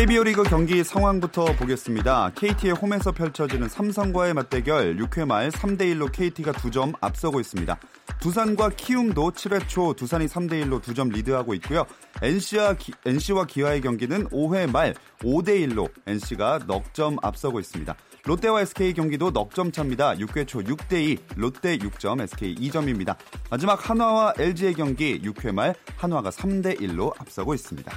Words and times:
KBO 0.00 0.22
리그 0.24 0.42
경기 0.44 0.82
상황부터 0.82 1.44
보겠습니다. 1.56 2.32
KT의 2.34 2.72
홈에서 2.72 3.12
펼쳐지는 3.12 3.68
삼성과의 3.68 4.32
맞대결 4.32 4.96
6회 4.96 5.26
말 5.26 5.50
3대1로 5.50 6.10
KT가 6.10 6.52
2점 6.52 6.94
앞서고 7.02 7.38
있습니다. 7.38 7.78
두산과 8.18 8.70
키움도 8.70 9.32
7회 9.32 9.68
초 9.68 9.92
두산이 9.92 10.24
3대1로 10.24 10.80
2점 10.80 11.12
리드하고 11.12 11.52
있고요. 11.52 11.84
NC와, 12.22 12.74
기, 12.78 12.92
NC와 13.04 13.44
기아의 13.44 13.82
경기는 13.82 14.26
5회 14.30 14.72
말 14.72 14.94
5대1로 15.18 15.90
NC가 16.06 16.60
넉 16.66 16.94
점 16.94 17.18
앞서고 17.20 17.60
있습니다. 17.60 17.94
롯데와 18.24 18.62
SK 18.62 18.94
경기도 18.94 19.30
넉 19.30 19.54
점 19.54 19.70
차입니다. 19.70 20.14
6회 20.14 20.48
초 20.48 20.60
6대2 20.60 21.18
롯데 21.36 21.76
6점 21.76 22.22
SK 22.22 22.54
2점입니다. 22.54 23.16
마지막 23.50 23.90
한화와 23.90 24.32
LG의 24.38 24.74
경기 24.74 25.20
6회 25.20 25.52
말 25.52 25.74
한화가 25.98 26.30
3대1로 26.30 27.12
앞서고 27.20 27.52
있습니다. 27.52 27.92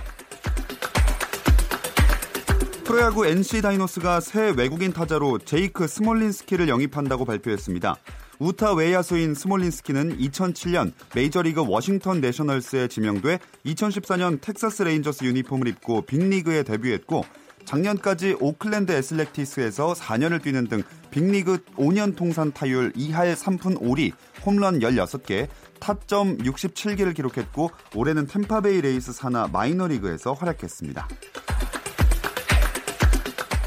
프로야구 2.84 3.26
NC 3.26 3.62
다이노스가 3.62 4.20
새 4.20 4.54
외국인 4.58 4.92
타자로 4.92 5.40
제이크 5.40 5.88
스몰린스키를 5.88 6.68
영입한다고 6.68 7.24
발표했습니다. 7.24 7.96
우타 8.40 8.74
외야수인 8.74 9.36
스몰린스키는 9.36 10.18
2007년 10.18 10.92
메이저리그 11.16 11.66
워싱턴 11.66 12.20
내셔널스에 12.20 12.90
지명돼 12.90 13.40
2014년 13.66 14.42
텍사스 14.42 14.84
레인저스 14.84 15.24
유니폼을 15.24 15.70
입고 15.70 16.02
빅리그에 16.02 16.64
데뷔했고 16.64 17.24
작년까지 17.64 18.36
오클랜드 18.42 18.92
애슬레틱스에서 18.92 19.94
4년을 19.94 20.44
뛰는 20.44 20.68
등 20.68 20.84
빅리그 21.10 21.60
5년 21.78 22.18
통산 22.18 22.52
타율 22.52 22.92
2할 22.92 23.34
3푼 23.36 23.80
5리, 23.80 24.12
홈런 24.46 24.80
16개, 24.80 25.48
타점 25.80 26.38
67개를 26.40 27.16
기록했고 27.16 27.72
올해는 27.96 28.28
탬파베이 28.28 28.82
레이스 28.82 29.14
산하 29.14 29.48
마이너리그에서 29.48 30.34
활약했습니다. 30.34 31.08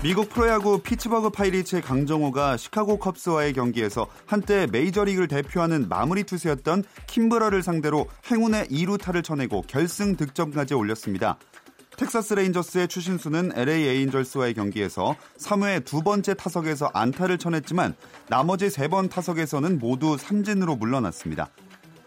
미국 0.07 0.29
프로야구 0.29 0.79
피츠버그 0.83 1.31
파이리츠의 1.31 1.83
강정호가 1.83 2.57
시카고 2.57 2.99
컵스와의 3.01 3.55
경기에서 3.55 4.07
한때 4.25 4.69
메이저리그를 4.71 5.27
대표하는 5.27 5.89
마무리 5.89 6.23
투수였던 6.23 6.85
킴브럴을 7.09 7.65
상대로 7.65 8.07
행운의 8.31 8.67
2루타를 8.69 9.25
쳐내고 9.25 9.63
결승 9.63 10.15
득점까지 10.15 10.75
올렸습니다. 10.75 11.39
텍사스 11.97 12.35
레인저스의 12.35 12.87
추신수는 12.87 13.51
LA 13.57 13.83
에인절스와의 13.85 14.55
경기에서 14.55 15.17
3회 15.41 15.85
두 15.85 16.03
번째 16.03 16.35
타석에서 16.35 16.93
안타를 16.95 17.37
쳐냈지만 17.37 17.97
나머지 18.29 18.71
세 18.71 18.87
번 18.87 19.09
타석에서는 19.09 19.81
모두 19.81 20.17
삼진으로 20.17 20.77
물러났습니다. 20.77 21.49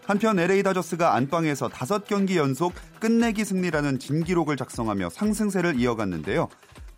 한편 0.06 0.38
LA 0.38 0.62
다저스가 0.62 1.14
안방에서 1.16 1.68
5경기 1.68 2.36
연속 2.36 2.72
끝내기 2.98 3.44
승리라는 3.44 3.98
진기록을 3.98 4.56
작성하며 4.56 5.10
상승세를 5.10 5.78
이어갔는데요. 5.78 6.48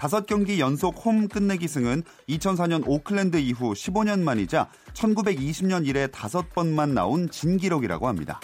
다섯 0.02 0.26
경기 0.26 0.58
연속 0.58 1.06
홈 1.06 1.28
끝내기 1.28 1.68
승은 1.68 2.02
2004년 2.28 2.82
오클랜드 2.88 3.36
이후 3.36 3.72
15년 3.72 4.18
만이자 4.18 4.68
1920년 4.94 5.86
이래 5.86 6.08
다섯 6.08 6.52
번만 6.52 6.92
나온 6.92 7.30
진기록이라고 7.30 8.08
합니다. 8.08 8.40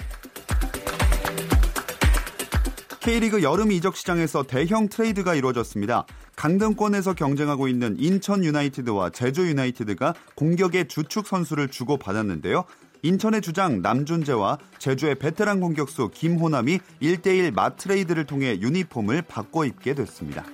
K리그 3.01 3.43
여름 3.43 3.73
이적 3.73 3.97
시장에서 3.97 4.45
대형 4.45 4.89
트레이드가 4.89 5.35
이루어졌습니다. 5.35 6.07
강등권에서 6.37 7.15
경쟁하고 7.15 7.67
있는 7.67 7.97
인천 7.99 8.45
유나이티드와 8.45 9.11
제주 9.11 9.49
유나이티드가 9.49 10.15
공격의 10.37 10.87
주축 10.87 11.27
선수를 11.27 11.71
주고 11.71 11.97
받았는데요. 11.97 12.67
인천의 13.03 13.41
주장 13.41 13.83
남준재와 13.83 14.59
제주의 14.79 15.17
베테랑 15.17 15.59
공격수 15.59 16.11
김호남이 16.15 16.79
1대1 17.03 17.53
맞트레이드를 17.53 18.27
통해 18.27 18.61
유니폼을 18.61 19.23
바꿔 19.23 19.65
입게 19.65 19.95
됐습니다. 19.95 20.45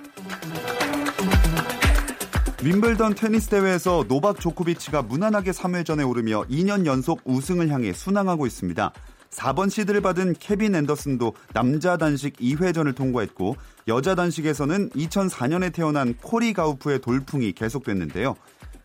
윔블던 2.65 3.13
테니스 3.13 3.49
대회에서 3.49 4.05
노박 4.07 4.39
조코비치가 4.39 5.03
무난하게 5.03 5.51
3회전에 5.51 6.09
오르며 6.09 6.45
2년 6.49 6.87
연속 6.87 7.21
우승을 7.23 7.69
향해 7.69 7.93
순항하고 7.93 8.47
있습니다. 8.47 8.91
4번 9.29 9.69
시드를 9.69 10.01
받은 10.01 10.33
케빈 10.39 10.73
앤더슨도 10.73 11.35
남자 11.53 11.95
단식 11.95 12.35
2회전을 12.37 12.95
통과했고 12.95 13.55
여자 13.87 14.15
단식에서는 14.15 14.89
2004년에 14.89 15.73
태어난 15.73 16.15
코리 16.15 16.53
가우프의 16.53 17.01
돌풍이 17.01 17.51
계속됐는데요. 17.51 18.35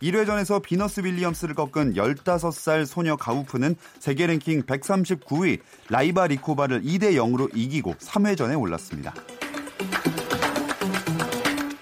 1회전에서 0.02 0.60
비너스 0.60 1.00
윌리엄스를 1.00 1.54
꺾은 1.54 1.94
15살 1.94 2.84
소녀 2.84 3.16
가우프는 3.16 3.76
세계 3.98 4.26
랭킹 4.26 4.64
139위 4.64 5.58
라이바리코바를 5.88 6.82
2대 6.82 7.14
0으로 7.14 7.48
이기고 7.56 7.94
3회전에 7.94 8.60
올랐습니다. 8.60 9.14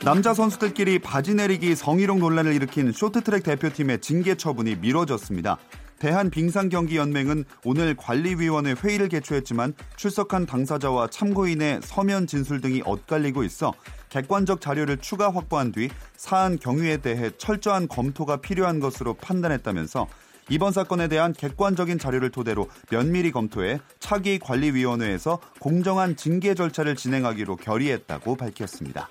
남자 0.08 0.32
선수들끼리 0.32 1.00
바지 1.00 1.34
내리기 1.34 1.74
성희롱 1.76 2.20
논란을 2.20 2.54
일으킨 2.54 2.92
쇼트트랙 2.92 3.42
대표팀의 3.42 4.00
징계 4.00 4.36
처분이 4.36 4.76
미뤄졌습니다. 4.76 5.58
대한빙상경기연맹은 5.98 7.44
오늘 7.62 7.94
관리위원회 7.94 8.72
회의를 8.72 9.10
개최했지만 9.10 9.74
출석한 9.96 10.46
당사자와 10.46 11.08
참고인의 11.08 11.80
서면 11.82 12.26
진술 12.26 12.62
등이 12.62 12.80
엇갈리고 12.86 13.44
있어 13.44 13.74
객관적 14.08 14.62
자료를 14.62 14.96
추가 14.96 15.28
확보한 15.28 15.72
뒤 15.72 15.91
사안 16.16 16.58
경위에 16.58 16.96
대해 16.96 17.30
철저한 17.36 17.88
검토가 17.88 18.38
필요한 18.38 18.80
것으로 18.80 19.12
판단했다면서 19.12 20.06
이번 20.48 20.72
사건에 20.72 21.08
대한 21.08 21.34
객관적인 21.34 21.98
자료를 21.98 22.30
토대로 22.30 22.70
면밀히 22.90 23.30
검토해 23.30 23.78
차기 24.00 24.38
관리위원회에서 24.38 25.38
공정한 25.58 26.16
징계 26.16 26.54
절차를 26.54 26.96
진행하기로 26.96 27.56
결의했다고 27.56 28.36
밝혔습니다. 28.36 29.06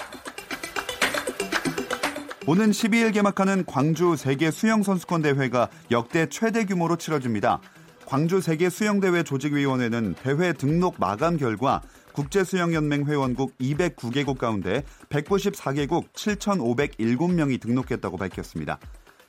오는 2.49 2.71
12일 2.71 3.13
개막하는 3.13 3.65
광주 3.65 4.15
세계 4.15 4.51
수영 4.51 4.81
선수권 4.81 5.21
대회가 5.21 5.67
역대 5.91 6.27
최대 6.29 6.63
규모로 6.63 6.95
치러집니다. 6.95 7.59
광주 8.05 8.39
세계 8.39 8.69
수영대회 8.69 9.23
조직위원회는 9.23 10.15
대회 10.23 10.53
등록 10.53 10.95
마감 10.97 11.35
결과 11.35 11.81
국제수영연맹 12.13 13.03
회원국 13.05 13.57
209개국 13.57 14.37
가운데 14.37 14.85
194개국 15.09 16.05
7,507명이 16.13 17.59
등록했다고 17.59 18.15
밝혔습니다. 18.15 18.79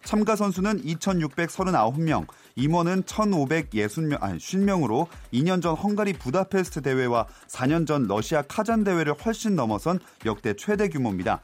참가 0.04 0.36
선수는 0.36 0.84
2,639명, 0.84 2.28
임원은 2.54 3.02
1,560명, 3.02 4.22
아니 4.22 4.38
50명으로 4.38 5.08
2년 5.32 5.60
전 5.60 5.74
헝가리 5.74 6.12
부다페스트 6.12 6.82
대회와 6.82 7.26
4년 7.48 7.84
전 7.84 8.06
러시아 8.06 8.42
카잔 8.42 8.84
대회를 8.84 9.14
훨씬 9.14 9.56
넘어선 9.56 9.98
역대 10.24 10.54
최대 10.54 10.88
규모입니다. 10.88 11.42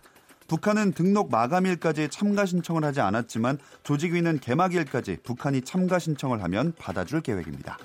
북한은 0.55 0.93
등록 0.93 1.33
마감일까지 1.33 2.11
참가 2.11 2.47
신청을 2.47 2.85
하지 2.85 3.01
않았지만 3.01 3.59
조직위는 3.83 4.39
개막일까지 4.39 5.19
북한이 5.25 5.63
참가 5.63 5.99
신청을 5.99 6.45
하면 6.45 6.73
받아줄 6.79 7.23
계획입니다. 7.23 7.77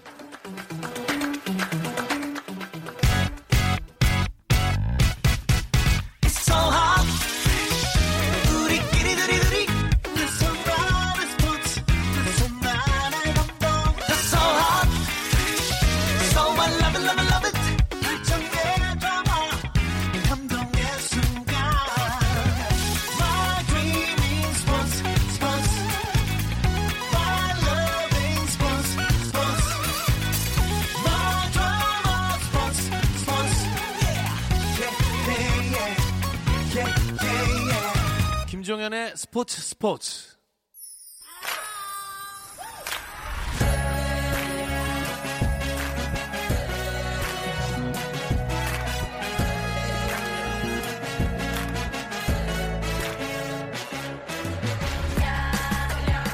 스포츠 39.32 39.62
스포츠 39.62 40.40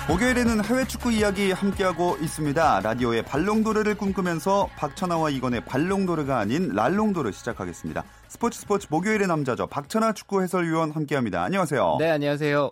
목요일에는 0.08 0.64
해외 0.64 0.86
축구 0.86 1.12
이야기 1.12 1.52
함께하고 1.52 2.16
있습니다. 2.22 2.80
라디오의 2.80 3.24
발롱도르를 3.24 3.96
꿈꾸면서 3.98 4.70
박천아와 4.78 5.32
이건의 5.32 5.66
발롱도르가 5.66 6.40
아닌 6.40 6.70
랄롱도르 6.70 7.34
시작하겠습니다. 7.34 8.06
스포츠 8.30 8.62
스포츠 8.62 8.88
목요일의 8.90 9.28
남자죠. 9.28 9.68
박천아 9.68 10.14
축구 10.14 10.42
해설위원 10.42 10.92
함께합니다. 10.92 11.44
안녕하세요. 11.44 11.98
네, 12.00 12.10
안녕하세요. 12.12 12.72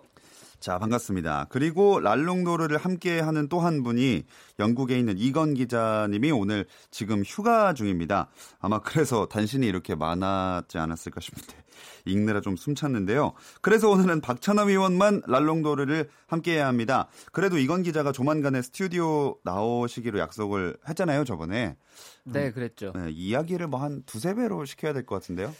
자, 0.64 0.78
반갑습니다. 0.78 1.48
그리고 1.50 2.00
랄롱도르를 2.00 2.78
함께 2.78 3.20
하는 3.20 3.50
또 3.50 3.60
한 3.60 3.82
분이 3.82 4.22
영국에 4.58 4.98
있는 4.98 5.18
이건 5.18 5.52
기자님이 5.52 6.30
오늘 6.30 6.64
지금 6.90 7.22
휴가 7.22 7.74
중입니다. 7.74 8.30
아마 8.60 8.78
그래서 8.78 9.26
단신이 9.26 9.66
이렇게 9.66 9.94
많았지 9.94 10.78
않았을까 10.78 11.20
싶은데 11.20 11.52
읽느라 12.06 12.40
좀 12.40 12.56
숨찼는데요. 12.56 13.34
그래서 13.60 13.90
오늘은 13.90 14.22
박찬호 14.22 14.62
위원만 14.62 15.20
랄롱도르를 15.26 16.08
함께 16.28 16.54
해야 16.54 16.66
합니다. 16.66 17.08
그래도 17.32 17.58
이건 17.58 17.82
기자가 17.82 18.12
조만간에 18.12 18.62
스튜디오 18.62 19.36
나오시기로 19.44 20.18
약속을 20.18 20.78
했잖아요, 20.88 21.24
저번에. 21.24 21.76
네, 22.24 22.52
그랬죠. 22.52 22.92
네, 22.94 23.10
이야기를 23.10 23.66
뭐 23.68 23.80
한 23.80 24.02
두세 24.06 24.34
배로 24.34 24.64
시켜야 24.64 24.94
될 24.94 25.04
것 25.04 25.16
같은데요. 25.16 25.54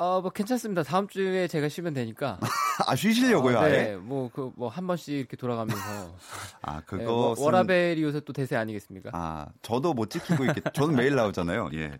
어, 0.00 0.20
뭐 0.20 0.30
괜찮습니다. 0.30 0.84
다음 0.84 1.08
주에 1.08 1.48
제가 1.48 1.68
쉬면 1.68 1.92
되니까. 1.92 2.38
아, 2.86 2.94
쉬시려고요, 2.94 3.56
어, 3.58 3.60
아예? 3.62 3.72
네, 3.72 3.96
뭐, 3.96 4.30
그, 4.32 4.52
뭐, 4.54 4.68
한 4.68 4.86
번씩 4.86 5.12
이렇게 5.12 5.36
돌아가면서. 5.36 6.14
아, 6.62 6.80
그거. 6.82 6.96
네, 6.98 7.04
워- 7.04 7.34
워라벨이 7.36 8.00
요새 8.02 8.20
또 8.20 8.32
대세 8.32 8.54
아니겠습니까? 8.54 9.10
아, 9.12 9.48
저도 9.60 9.94
못 9.94 10.08
지키고 10.10 10.44
이렇게 10.44 10.60
저는 10.72 10.94
매일 10.94 11.16
나오잖아요. 11.16 11.70
예. 11.74 11.98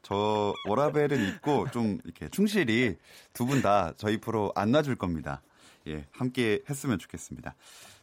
저 0.00 0.54
워라벨은 0.66 1.28
있고 1.28 1.70
좀 1.70 1.98
이렇게 2.04 2.28
충실히 2.30 2.96
두 3.34 3.44
분 3.46 3.60
다 3.60 3.92
저희 3.98 4.16
프로 4.18 4.50
안 4.56 4.70
놔줄 4.72 4.96
겁니다. 4.96 5.42
예. 5.86 6.06
함께 6.12 6.62
했으면 6.70 6.98
좋겠습니다. 6.98 7.54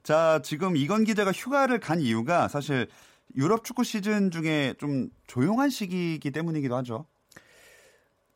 자, 0.03 0.39
지금 0.43 0.77
이건 0.77 1.03
기자가 1.03 1.31
휴가를 1.31 1.79
간 1.79 1.99
이유가 1.99 2.47
사실 2.47 2.87
유럽 3.35 3.63
축구 3.63 3.83
시즌 3.83 4.29
중에 4.29 4.75
좀 4.77 5.09
조용한 5.25 5.71
시기이기 5.71 6.29
때문이기도 6.29 6.75
하죠. 6.77 7.07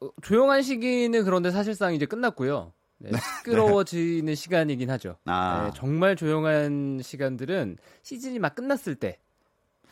어, 0.01 0.09
조용한 0.21 0.61
시기는 0.61 1.23
그런데 1.23 1.51
사실상 1.51 1.93
이제 1.93 2.05
끝났고요. 2.05 2.73
네, 2.97 3.11
시끄러워지는 3.37 4.35
시간이긴 4.35 4.89
하죠. 4.91 5.17
아. 5.25 5.65
네, 5.65 5.77
정말 5.77 6.15
조용한 6.15 7.01
시간들은 7.03 7.77
시즌이 8.03 8.39
막 8.39 8.55
끝났을 8.55 8.95
때. 8.95 9.17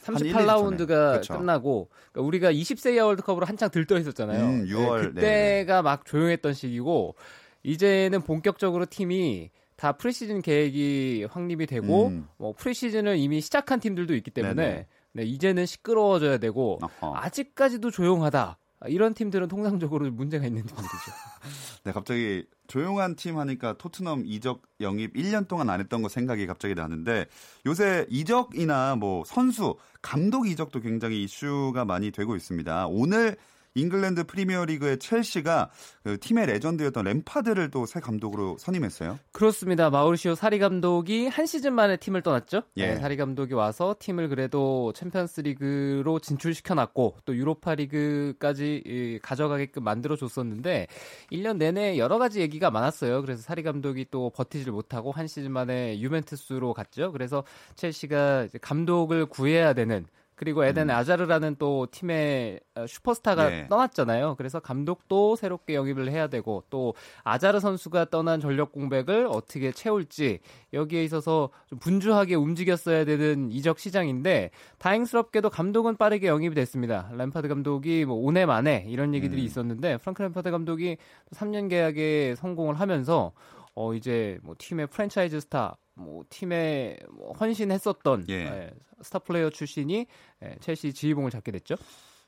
한 0.03 0.19
일, 0.19 0.27
일 0.27 0.33
38라운드가 0.33 0.87
전에. 0.87 1.19
그쵸. 1.19 1.37
끝나고 1.37 1.89
그러니까 2.11 2.27
우리가 2.27 2.51
20세 2.51 2.95
이하 2.95 3.05
월드컵으로 3.05 3.45
한창 3.45 3.69
들떠 3.69 3.97
있었잖아요. 3.99 4.45
음, 4.45 4.65
6월, 4.65 5.01
네, 5.01 5.11
그때가 5.13 5.81
막 5.81 6.05
조용했던 6.05 6.53
시기고 6.53 7.15
이제는 7.63 8.21
본격적으로 8.21 8.85
팀이 8.85 9.49
다 9.77 9.93
프리시즌 9.93 10.41
계획이 10.41 11.27
확립이 11.29 11.65
되고 11.67 12.07
음. 12.07 12.27
뭐 12.37 12.53
프리시즌을 12.53 13.17
이미 13.17 13.39
시작한 13.41 13.79
팀들도 13.79 14.13
있기 14.15 14.31
때문에. 14.31 14.87
네, 15.13 15.23
이제는 15.23 15.65
시끄러워져야 15.65 16.37
되고 16.39 16.79
어허. 16.81 17.15
아직까지도 17.15 17.91
조용하다. 17.91 18.57
이런 18.87 19.13
팀들은 19.13 19.47
통상적으로 19.47 20.09
문제가 20.11 20.45
있는 20.45 20.63
팀들이죠. 20.65 21.11
네, 21.85 21.91
갑자기 21.91 22.45
조용한 22.67 23.15
팀 23.15 23.37
하니까 23.37 23.77
토트넘 23.77 24.23
이적 24.25 24.61
영입 24.81 25.13
1년 25.13 25.47
동안 25.47 25.69
안 25.69 25.79
했던 25.79 26.01
거 26.01 26.09
생각이 26.09 26.47
갑자기 26.47 26.75
나는데 26.75 27.25
요새 27.65 28.05
이적이나 28.09 28.95
뭐 28.95 29.23
선수, 29.25 29.75
감독 30.01 30.47
이적도 30.47 30.79
굉장히 30.79 31.23
이슈가 31.23 31.85
많이 31.85 32.11
되고 32.11 32.35
있습니다. 32.35 32.87
오늘 32.87 33.37
잉글랜드 33.75 34.25
프리미어리그의 34.25 34.99
첼시가 34.99 35.69
그 36.03 36.19
팀의 36.19 36.47
레전드였던 36.47 37.05
램파드를 37.05 37.69
또 37.69 37.83
새 37.85 37.99
감독으로 37.99 38.57
선임했어요. 38.57 39.19
그렇습니다. 39.31 39.89
마우리시오 39.89 40.35
사리 40.35 40.57
감독이 40.57 41.27
한 41.27 41.45
시즌 41.45 41.73
만에 41.73 41.97
팀을 41.97 42.21
떠났죠. 42.23 42.63
예. 42.77 42.87
네, 42.87 42.95
사리 42.95 43.17
감독이 43.17 43.53
와서 43.53 43.95
팀을 43.99 44.29
그래도 44.29 44.91
챔피언스리그로 44.93 46.19
진출시켜놨고 46.19 47.17
또 47.25 47.35
유로파리그까지 47.35 48.83
이, 48.85 49.19
가져가게끔 49.21 49.83
만들어줬었는데 49.83 50.87
1년 51.31 51.57
내내 51.57 51.97
여러 51.97 52.17
가지 52.17 52.39
얘기가 52.41 52.71
많았어요. 52.71 53.21
그래서 53.21 53.41
사리 53.43 53.63
감독이 53.63 54.07
또 54.09 54.29
버티질 54.31 54.71
못하고 54.71 55.11
한 55.11 55.27
시즌 55.27 55.51
만에 55.51 55.99
유벤투스로 55.99 56.73
갔죠. 56.73 57.11
그래서 57.11 57.43
첼시가 57.75 58.47
감독을 58.61 59.27
구해야 59.27 59.73
되는 59.73 60.05
그리고 60.35 60.65
에덴 60.65 60.89
아자르라는 60.89 61.55
또 61.59 61.87
팀의 61.91 62.59
어, 62.75 62.85
슈퍼스타가 62.87 63.51
예. 63.51 63.67
떠났잖아요. 63.67 64.35
그래서 64.37 64.59
감독도 64.59 65.35
새롭게 65.35 65.75
영입을 65.75 66.09
해야 66.09 66.27
되고 66.27 66.63
또 66.69 66.95
아자르 67.23 67.59
선수가 67.59 68.05
떠난 68.05 68.39
전력 68.39 68.71
공백을 68.71 69.27
어떻게 69.27 69.71
채울지 69.71 70.39
여기에 70.73 71.03
있어서 71.03 71.49
좀 71.67 71.79
분주하게 71.79 72.35
움직였어야 72.35 73.05
되는 73.05 73.51
이적 73.51 73.79
시장인데 73.79 74.51
다행스럽게도 74.79 75.49
감독은 75.49 75.97
빠르게 75.97 76.27
영입이 76.27 76.55
됐습니다. 76.55 77.09
램파드 77.13 77.47
감독이 77.47 78.05
뭐 78.05 78.21
5년 78.23 78.47
만에 78.47 78.85
이런 78.87 79.13
얘기들이 79.13 79.41
음. 79.41 79.45
있었는데 79.45 79.97
프랑크 79.97 80.21
램파드 80.21 80.49
감독이 80.51 80.97
3년 81.31 81.69
계약에 81.69 82.35
성공을 82.37 82.79
하면서 82.79 83.33
어 83.75 83.93
이제 83.93 84.37
뭐 84.43 84.55
팀의 84.57 84.87
프랜차이즈 84.87 85.39
스타 85.41 85.77
뭐 85.95 86.23
팀에 86.29 86.97
뭐 87.11 87.33
헌신했었던 87.33 88.25
예. 88.29 88.33
예, 88.33 88.71
스타 89.01 89.19
플레이어 89.19 89.49
출신이 89.49 90.05
예, 90.43 90.55
첼시 90.59 90.93
지휘봉을 90.93 91.31
잡게 91.31 91.51
됐죠. 91.51 91.75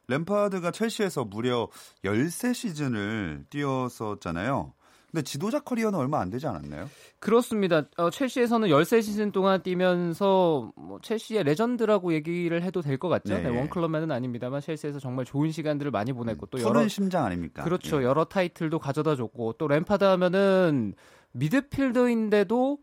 램파드가 0.07 0.71
첼시에서 0.71 1.25
무려 1.25 1.67
13 2.03 2.53
시즌을 2.53 3.45
뛰었었잖아요. 3.49 4.73
근데 5.11 5.23
지도자 5.23 5.61
커리어는 5.61 5.97
얼마 5.97 6.19
안 6.19 6.29
되지 6.29 6.45
않았나요? 6.45 6.89
그렇습니다. 7.19 7.83
어, 7.95 8.09
첼시에서는 8.09 8.67
13시즌 8.67 9.31
동안 9.31 9.63
뛰면서 9.63 10.73
뭐 10.75 10.99
첼시의 11.01 11.45
레전드라고 11.45 12.13
얘기를 12.13 12.61
해도 12.61 12.81
될 12.81 12.97
것 12.97 13.07
같죠. 13.07 13.33
네. 13.35 13.43
네, 13.43 13.49
one 13.49 13.64
club 13.64 13.83
man은 13.83 14.11
아닙니다만 14.11 14.59
첼시에서 14.59 14.99
정말 14.99 15.23
좋은 15.23 15.51
시간들을 15.51 15.89
많이 15.91 16.11
보냈고 16.11 16.47
또 16.47 16.57
푸른 16.57 16.69
여러 16.81 16.87
심장 16.89 17.23
아닙니까? 17.23 17.63
그렇죠. 17.63 18.01
예. 18.01 18.03
여러 18.05 18.25
타이틀도 18.25 18.77
가져다 18.79 19.15
줬고 19.15 19.53
또 19.53 19.67
램파드 19.69 20.03
하면은 20.03 20.93
미드필더인데도 21.35 22.79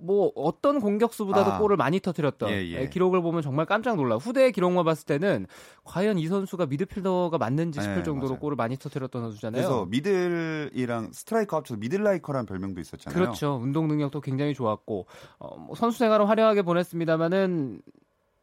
뭐 0.00 0.30
어떤 0.36 0.80
공격수보다도 0.80 1.52
아. 1.52 1.58
골을 1.58 1.76
많이 1.76 1.98
터뜨렸던 1.98 2.50
예, 2.50 2.64
예. 2.66 2.82
예, 2.82 2.88
기록을 2.88 3.20
보면 3.20 3.42
정말 3.42 3.66
깜짝 3.66 3.96
놀라. 3.96 4.16
후대의 4.16 4.52
기록만 4.52 4.84
봤을 4.84 5.06
때는 5.06 5.46
과연 5.84 6.18
이 6.18 6.26
선수가 6.26 6.66
미드필더가 6.66 7.36
맞는지 7.38 7.80
싶을 7.80 7.96
네, 7.96 8.02
정도로 8.04 8.30
맞아요. 8.30 8.40
골을 8.40 8.56
많이 8.56 8.76
터뜨렸던 8.76 9.22
선수잖아요. 9.22 9.60
그래서 9.62 9.86
미들이랑 9.86 11.10
스트라이커 11.12 11.56
합쳐서 11.56 11.78
미들라이커라는 11.78 12.46
별명도 12.46 12.80
있었잖아요. 12.80 13.18
그렇죠. 13.18 13.58
운동 13.60 13.88
능력도 13.88 14.20
굉장히 14.20 14.54
좋았고 14.54 15.06
어, 15.38 15.56
뭐 15.58 15.74
선수 15.74 15.98
생활을 15.98 16.28
화려하게 16.28 16.62
보냈습니다만은 16.62 17.82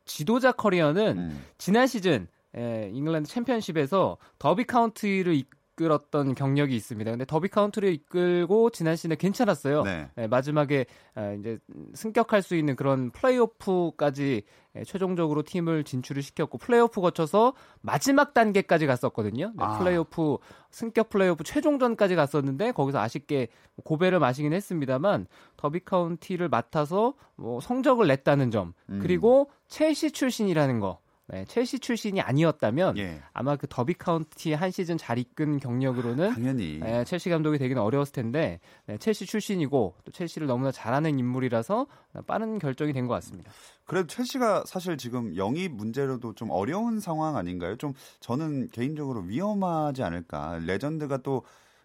지도자 0.05 0.51
커리어는 0.51 1.17
음. 1.17 1.43
지난 1.57 1.87
시즌 1.87 2.27
에, 2.55 2.89
잉글랜드 2.93 3.29
챔피언십에서 3.29 4.17
더비 4.39 4.65
카운티를 4.65 5.43
이끌었던 5.75 6.35
경력이 6.35 6.75
있습니다. 6.75 7.11
근데 7.11 7.25
더비 7.25 7.49
카운티를 7.49 7.93
이끌고 7.93 8.69
지난 8.71 8.95
시즌에 8.95 9.15
괜찮았어요. 9.15 9.83
네. 9.83 10.09
네, 10.15 10.27
마지막에 10.27 10.85
아, 11.13 11.33
이제 11.33 11.59
승격할 11.93 12.41
수 12.41 12.55
있는 12.55 12.75
그런 12.75 13.11
플레이오프까지 13.11 14.43
예, 14.77 14.83
최종적으로 14.83 15.43
팀을 15.43 15.83
진출을 15.83 16.21
시켰고 16.21 16.57
플레이오프 16.57 16.99
거쳐서 16.99 17.53
마지막 17.81 18.33
단계까지 18.33 18.87
갔었거든요. 18.87 19.51
네, 19.55 19.63
아. 19.63 19.77
플레이오프 19.77 20.37
승격 20.71 21.09
플레이오프 21.09 21.43
최종전까지 21.43 22.15
갔었는데 22.15 22.71
거기서 22.71 22.99
아쉽게 22.99 23.47
고배를 23.83 24.19
마시긴 24.19 24.53
했습니다만 24.53 25.27
더비 25.57 25.81
카운티를 25.85 26.49
맡아서 26.49 27.13
뭐 27.35 27.59
성적을 27.59 28.07
냈다는 28.07 28.51
점 28.51 28.73
음. 28.89 28.99
그리고 29.01 29.49
첼시 29.67 30.11
출신이라는 30.11 30.79
거. 30.79 30.99
네, 31.27 31.43
첼시 31.45 31.79
출신이 31.79 32.21
아니었다면 32.21 32.97
예. 32.99 33.19
아마 33.33 33.55
그 33.55 33.65
더비 33.67 33.95
카운티 33.95 34.53
한 34.53 34.69
시즌 34.69 34.95
잘 34.97 35.17
이끈 35.17 35.59
경력으로는 35.59 36.33
당연히. 36.33 36.79
예, 36.85 37.03
첼시 37.03 37.29
감독이 37.29 37.57
되기는 37.57 37.81
어려웠을 37.81 38.13
텐데 38.13 38.59
네, 38.85 38.97
첼시 38.99 39.25
출신이고 39.25 39.95
또 40.05 40.11
첼시를 40.11 40.45
너무나 40.47 40.71
잘 40.71 40.88
아는 40.88 41.17
인물이라서 41.17 41.87
빠른 42.27 42.59
결정이 42.59 42.93
된 42.93 43.07
것 43.07 43.15
같습니다. 43.15 43.51
그래도 43.85 44.07
첼시가 44.07 44.63
사실 44.67 44.97
지금 44.97 45.35
영입 45.35 45.71
문제로도 45.71 46.33
좀 46.35 46.51
어려운 46.51 46.99
상황 46.99 47.37
아닌가요? 47.37 47.75
좀 47.77 47.93
저는 48.19 48.69
개인적으로 48.69 49.21
위험하지 49.21 50.03
않을까. 50.03 50.59
레전드가 50.65 51.17
또 51.17 51.43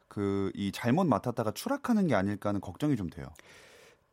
그 0.08 0.50
이 0.56 0.72
잘못 0.72 1.04
맡았다가 1.06 1.52
추락하는 1.52 2.08
게 2.08 2.16
아닐까 2.16 2.48
하는 2.48 2.60
걱정이 2.60 2.96
좀 2.96 3.08
돼요. 3.10 3.26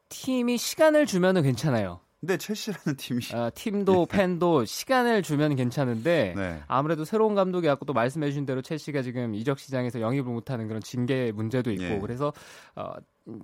팀이 0.10 0.57
시간을 0.60 1.07
주면은 1.07 1.41
괜찮아요. 1.41 2.00
근데 2.27 2.38
첼시라는 2.38 2.98
팀이 2.98 3.22
아, 3.31 3.50
팀도 3.51 4.07
팬도 4.07 4.65
시간을 4.65 5.24
주면 5.24 5.55
괜찮은데 5.55 6.34
네. 6.36 6.60
아무래도 6.67 7.05
새로운 7.05 7.36
감독이 7.36 7.67
왔고 7.67 7.86
또 7.86 7.93
말씀해주신 7.93 8.46
대로 8.46 8.62
첼시가 8.62 9.01
지금 9.01 9.34
이적 9.34 9.60
시장에서 9.60 10.01
영입을 10.01 10.34
못하는 10.34 10.67
그런 10.67 10.81
징계 10.81 11.31
문제도 11.31 11.72
있고 11.72 11.84
예. 11.86 12.00
그래서 12.00 12.34
어, 12.75 12.91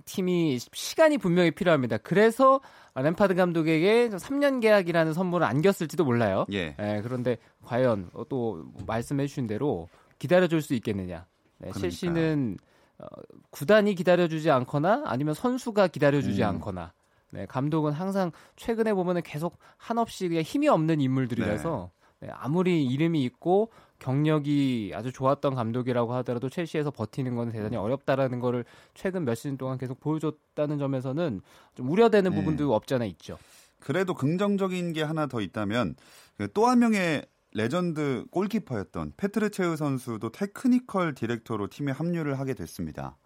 팀이 0.04 0.58
시간이 0.58 1.16
분명히 1.16 1.50
필요합니다. 1.50 1.96
그래서 1.96 2.60
램파드 2.94 3.34
감독에게 3.34 4.10
3년 4.10 4.60
계약이라는 4.60 5.14
선물을 5.14 5.46
안겼을지도 5.46 6.04
몰라요. 6.04 6.44
예. 6.52 6.76
예, 6.78 7.00
그런데 7.02 7.38
과연 7.64 8.10
어, 8.12 8.24
또 8.28 8.66
말씀해주신 8.86 9.46
대로 9.46 9.88
기다려줄 10.18 10.60
수 10.60 10.74
있겠느냐? 10.74 11.24
네, 11.56 11.70
그러니까요. 11.70 11.80
첼시는 11.80 12.58
어, 12.98 13.06
구단이 13.48 13.94
기다려주지 13.94 14.50
않거나 14.50 15.04
아니면 15.06 15.32
선수가 15.32 15.88
기다려주지 15.88 16.42
음. 16.42 16.48
않거나 16.48 16.92
네, 17.34 17.46
감독은 17.46 17.92
항상 17.92 18.30
최근에 18.54 18.94
보면은 18.94 19.22
계속 19.22 19.58
한없이 19.76 20.28
힘이 20.42 20.68
없는 20.68 21.00
인물들이라서 21.00 21.90
네. 22.20 22.26
네, 22.26 22.32
아무리 22.32 22.84
이름이 22.84 23.24
있고 23.24 23.70
경력이 23.98 24.92
아주 24.94 25.10
좋았던 25.10 25.56
감독이라고 25.56 26.14
하더라도 26.14 26.48
첼시에서 26.48 26.92
버티는 26.92 27.34
건 27.34 27.50
대단히 27.50 27.76
어렵다라는 27.76 28.38
거를 28.38 28.64
최근 28.94 29.24
몇 29.24 29.34
시즌 29.34 29.56
동안 29.56 29.78
계속 29.78 29.98
보여줬다는 29.98 30.78
점에서는 30.78 31.40
좀 31.74 31.90
우려되는 31.90 32.30
네. 32.30 32.36
부분도 32.36 32.72
없지 32.72 32.94
않아 32.94 33.04
있죠. 33.06 33.36
그래도 33.80 34.14
긍정적인 34.14 34.92
게 34.92 35.02
하나 35.02 35.26
더 35.26 35.40
있다면 35.40 35.96
그 36.36 36.48
또한 36.52 36.78
명의 36.78 37.22
레전드 37.52 38.24
골키퍼였던 38.30 39.14
페트르 39.16 39.53
체흐 39.53 39.76
선수도 39.76 40.30
technical 40.30 41.14
director로 41.14 41.66
팀에 41.68 41.90
합류를 41.90 42.38
하게 42.38 42.54
됐습니다. 42.54 43.16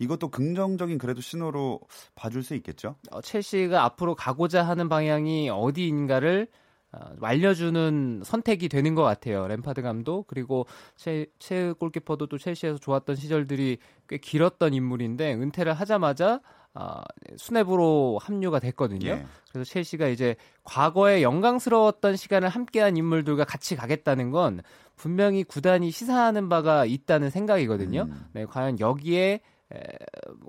이것도 0.00 0.30
긍정적인 0.30 0.98
그래도 0.98 1.20
신호로 1.20 1.80
봐줄 2.14 2.42
수 2.42 2.54
있겠죠? 2.56 2.96
어, 3.12 3.20
첼시가 3.20 3.84
앞으로 3.84 4.14
가고자 4.16 4.62
하는 4.66 4.88
방향이 4.88 5.50
어디인가를 5.50 6.48
어, 6.92 6.98
알려주는 7.20 8.22
선택이 8.24 8.68
되는 8.68 8.94
것 8.96 9.02
같아요. 9.02 9.46
램파드 9.46 9.82
감독 9.82 10.26
그리고 10.26 10.66
체흐, 10.96 11.26
체흐 11.38 11.72
골키퍼도 11.72 12.26
또 12.26 12.38
첼시에서 12.38 12.78
좋았던 12.78 13.14
시절들이 13.14 13.78
꽤 14.08 14.18
길었던 14.18 14.74
인물인데 14.74 15.34
은퇴를 15.34 15.74
하자마자 15.74 16.40
어, 16.72 17.00
수뇌부로 17.36 18.18
합류가 18.22 18.60
됐거든요. 18.60 19.08
예. 19.10 19.26
그래서 19.52 19.70
첼시가 19.70 20.08
이제 20.08 20.36
과거에 20.62 21.22
영광스러웠던 21.22 22.16
시간을 22.16 22.48
함께한 22.48 22.96
인물들과 22.96 23.44
같이 23.44 23.76
가겠다는 23.76 24.30
건 24.30 24.62
분명히 24.96 25.44
구단이 25.44 25.90
시사하는 25.90 26.48
바가 26.48 26.84
있다는 26.86 27.30
생각이거든요. 27.30 28.02
음. 28.02 28.24
네, 28.32 28.46
과연 28.46 28.78
여기에 28.80 29.40
에, 29.74 29.78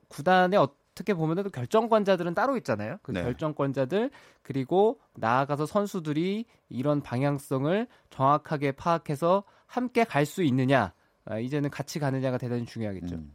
구단의 0.07 0.59
어떻게 0.59 1.13
보면은 1.13 1.49
결정권자들은 1.51 2.33
따로 2.33 2.57
있잖아요. 2.57 2.97
그 3.03 3.11
네. 3.11 3.21
결정권자들 3.23 4.11
그리고 4.41 4.99
나아가서 5.15 5.65
선수들이 5.65 6.45
이런 6.69 7.01
방향성을 7.01 7.87
정확하게 8.09 8.73
파악해서 8.73 9.43
함께 9.65 10.03
갈 10.03 10.25
수 10.25 10.43
있느냐. 10.43 10.93
아, 11.31 11.39
이제는 11.39 11.69
같이 11.69 11.97
가느냐가 11.97 12.38
대단히 12.38 12.65
중요하겠죠. 12.65 13.15
음. 13.15 13.31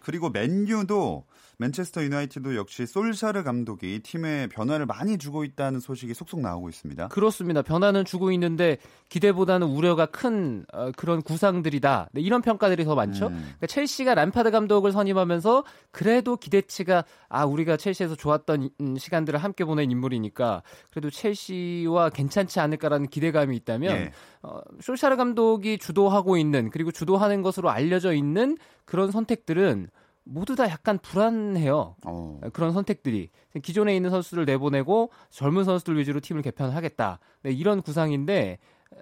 그리고 0.00 0.30
맨유도 0.30 1.24
맨체스터 1.58 2.02
유나이티드 2.02 2.56
역시 2.56 2.86
솔샤르 2.86 3.42
감독이 3.42 4.00
팀에 4.02 4.46
변화를 4.46 4.86
많이 4.86 5.18
주고 5.18 5.44
있다는 5.44 5.78
소식이 5.78 6.14
속속 6.14 6.40
나오고 6.40 6.70
있습니다. 6.70 7.08
그렇습니다. 7.08 7.60
변화는 7.60 8.06
주고 8.06 8.32
있는데 8.32 8.78
기대보다는 9.10 9.66
우려가 9.66 10.06
큰 10.06 10.64
어, 10.72 10.90
그런 10.96 11.20
구상들이다. 11.20 12.10
네, 12.12 12.20
이런 12.22 12.40
평가들이 12.40 12.84
더 12.84 12.94
많죠. 12.94 13.26
음. 13.26 13.32
그러니까 13.34 13.66
첼시가 13.66 14.14
람파드 14.14 14.50
감독을 14.50 14.92
선임하면서 14.92 15.64
그래도 15.90 16.38
기대치가 16.38 17.04
아 17.28 17.44
우리가 17.44 17.76
첼시에서 17.76 18.14
좋았던 18.14 18.70
음, 18.80 18.96
시간들을 18.96 19.38
함께 19.38 19.66
보낸 19.66 19.90
인물이니까 19.90 20.62
그래도 20.90 21.10
첼시와 21.10 22.08
괜찮지 22.08 22.58
않을까라는 22.58 23.08
기대감이 23.08 23.54
있다면 23.56 23.96
예. 23.96 24.12
어, 24.42 24.60
솔샤르 24.80 25.16
감독이 25.16 25.76
주도하고 25.76 26.38
있는 26.38 26.70
그리고 26.70 26.90
주도하는 26.90 27.39
것으로 27.42 27.70
알려져 27.70 28.12
있는 28.12 28.56
그런 28.84 29.10
선택들은 29.10 29.88
모두 30.24 30.54
다 30.54 30.68
약간 30.68 30.98
불안해요. 30.98 31.96
어. 32.06 32.40
그런 32.52 32.72
선택들이 32.72 33.30
기존에 33.62 33.96
있는 33.96 34.10
선수를 34.10 34.44
내보내고 34.44 35.10
젊은 35.30 35.64
선수들 35.64 35.98
위주로 35.98 36.20
팀을 36.20 36.42
개편하겠다. 36.42 37.18
네, 37.42 37.50
이런 37.50 37.82
구상인데 37.82 38.58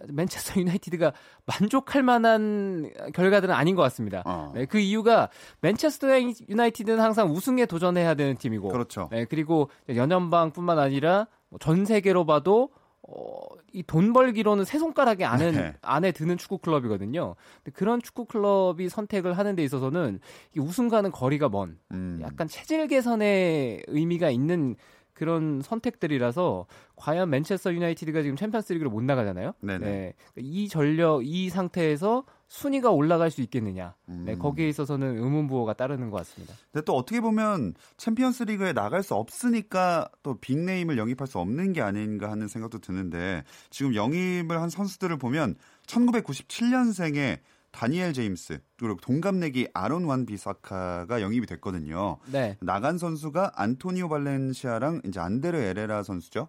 맨체스터 0.08 0.60
유나이티드가 0.60 1.12
만족할 1.46 2.02
만한 2.02 2.90
결과들은 3.14 3.54
아닌 3.54 3.74
것 3.74 3.82
같습니다. 3.82 4.22
어. 4.26 4.52
네, 4.54 4.64
그 4.66 4.78
이유가 4.78 5.28
맨체스터 5.60 6.08
유나이티드는 6.48 7.00
항상 7.00 7.30
우승에 7.30 7.66
도전해야 7.66 8.14
되는 8.14 8.36
팀이고, 8.36 8.68
그렇죠. 8.68 9.08
네, 9.10 9.24
그리고 9.24 9.70
연연방뿐만 9.88 10.78
아니라 10.78 11.26
뭐전 11.48 11.84
세계로 11.84 12.26
봐도 12.26 12.70
어, 13.10 13.40
이 13.72 13.82
돈 13.82 14.12
벌기로는 14.12 14.64
세 14.64 14.78
손가락에 14.78 15.24
안에, 15.24 15.50
네. 15.50 15.74
안에 15.80 16.12
드는 16.12 16.36
축구 16.36 16.58
클럽이거든요. 16.58 17.36
근데 17.64 17.74
그런 17.74 18.02
축구 18.02 18.26
클럽이 18.26 18.90
선택을 18.90 19.36
하는 19.38 19.56
데 19.56 19.64
있어서는 19.64 20.20
이 20.54 20.60
우승과는 20.60 21.10
거리가 21.12 21.48
먼 21.48 21.78
음. 21.92 22.18
약간 22.22 22.48
체질 22.48 22.86
개선의 22.86 23.82
의미가 23.86 24.28
있는 24.30 24.76
그런 25.14 25.62
선택들이라서 25.62 26.66
과연 26.96 27.30
맨체스터 27.30 27.72
유나이티드가 27.72 28.22
지금 28.22 28.36
챔피언스리그를 28.36 28.90
못 28.90 29.02
나가잖아요. 29.02 29.54
네네. 29.60 29.78
네. 29.78 30.14
이 30.36 30.68
전력 30.68 31.26
이 31.26 31.48
상태에서 31.48 32.24
순위가 32.48 32.90
올라갈 32.90 33.30
수 33.30 33.42
있겠느냐. 33.42 33.94
네, 34.06 34.14
음. 34.14 34.24
네, 34.24 34.36
거기에 34.36 34.68
있어서는 34.68 35.18
의문부호가 35.18 35.74
따르는 35.74 36.10
것 36.10 36.16
같습니다. 36.18 36.54
근데 36.72 36.84
또 36.84 36.94
어떻게 36.94 37.20
보면 37.20 37.74
챔피언스 37.98 38.44
리그에 38.44 38.72
나갈 38.72 39.02
수 39.02 39.14
없으니까 39.14 40.08
또 40.22 40.38
big 40.38 40.56
name을 40.56 40.98
영입할 40.98 41.26
수 41.26 41.38
없는 41.38 41.72
게 41.74 41.82
아닌가 41.82 42.30
하는 42.30 42.48
생각도 42.48 42.78
드는데 42.78 43.44
지금 43.70 43.94
영입을 43.94 44.60
한 44.60 44.70
선수들을 44.70 45.18
보면 45.18 45.56
1997년생에 45.86 47.40
다니엘 47.70 48.14
제임스 48.14 48.60
그리고 48.78 48.96
동갑내기 48.96 49.68
아론 49.74 50.04
완 50.04 50.24
비사카가 50.24 51.20
영입이 51.20 51.46
됐거든요. 51.46 52.16
네. 52.32 52.56
나간 52.60 52.96
선수가 52.96 53.52
안토니오 53.54 54.08
발렌시아랑 54.08 55.02
이제 55.04 55.20
안데르 55.20 55.58
에레라 55.58 56.02
선수죠. 56.02 56.48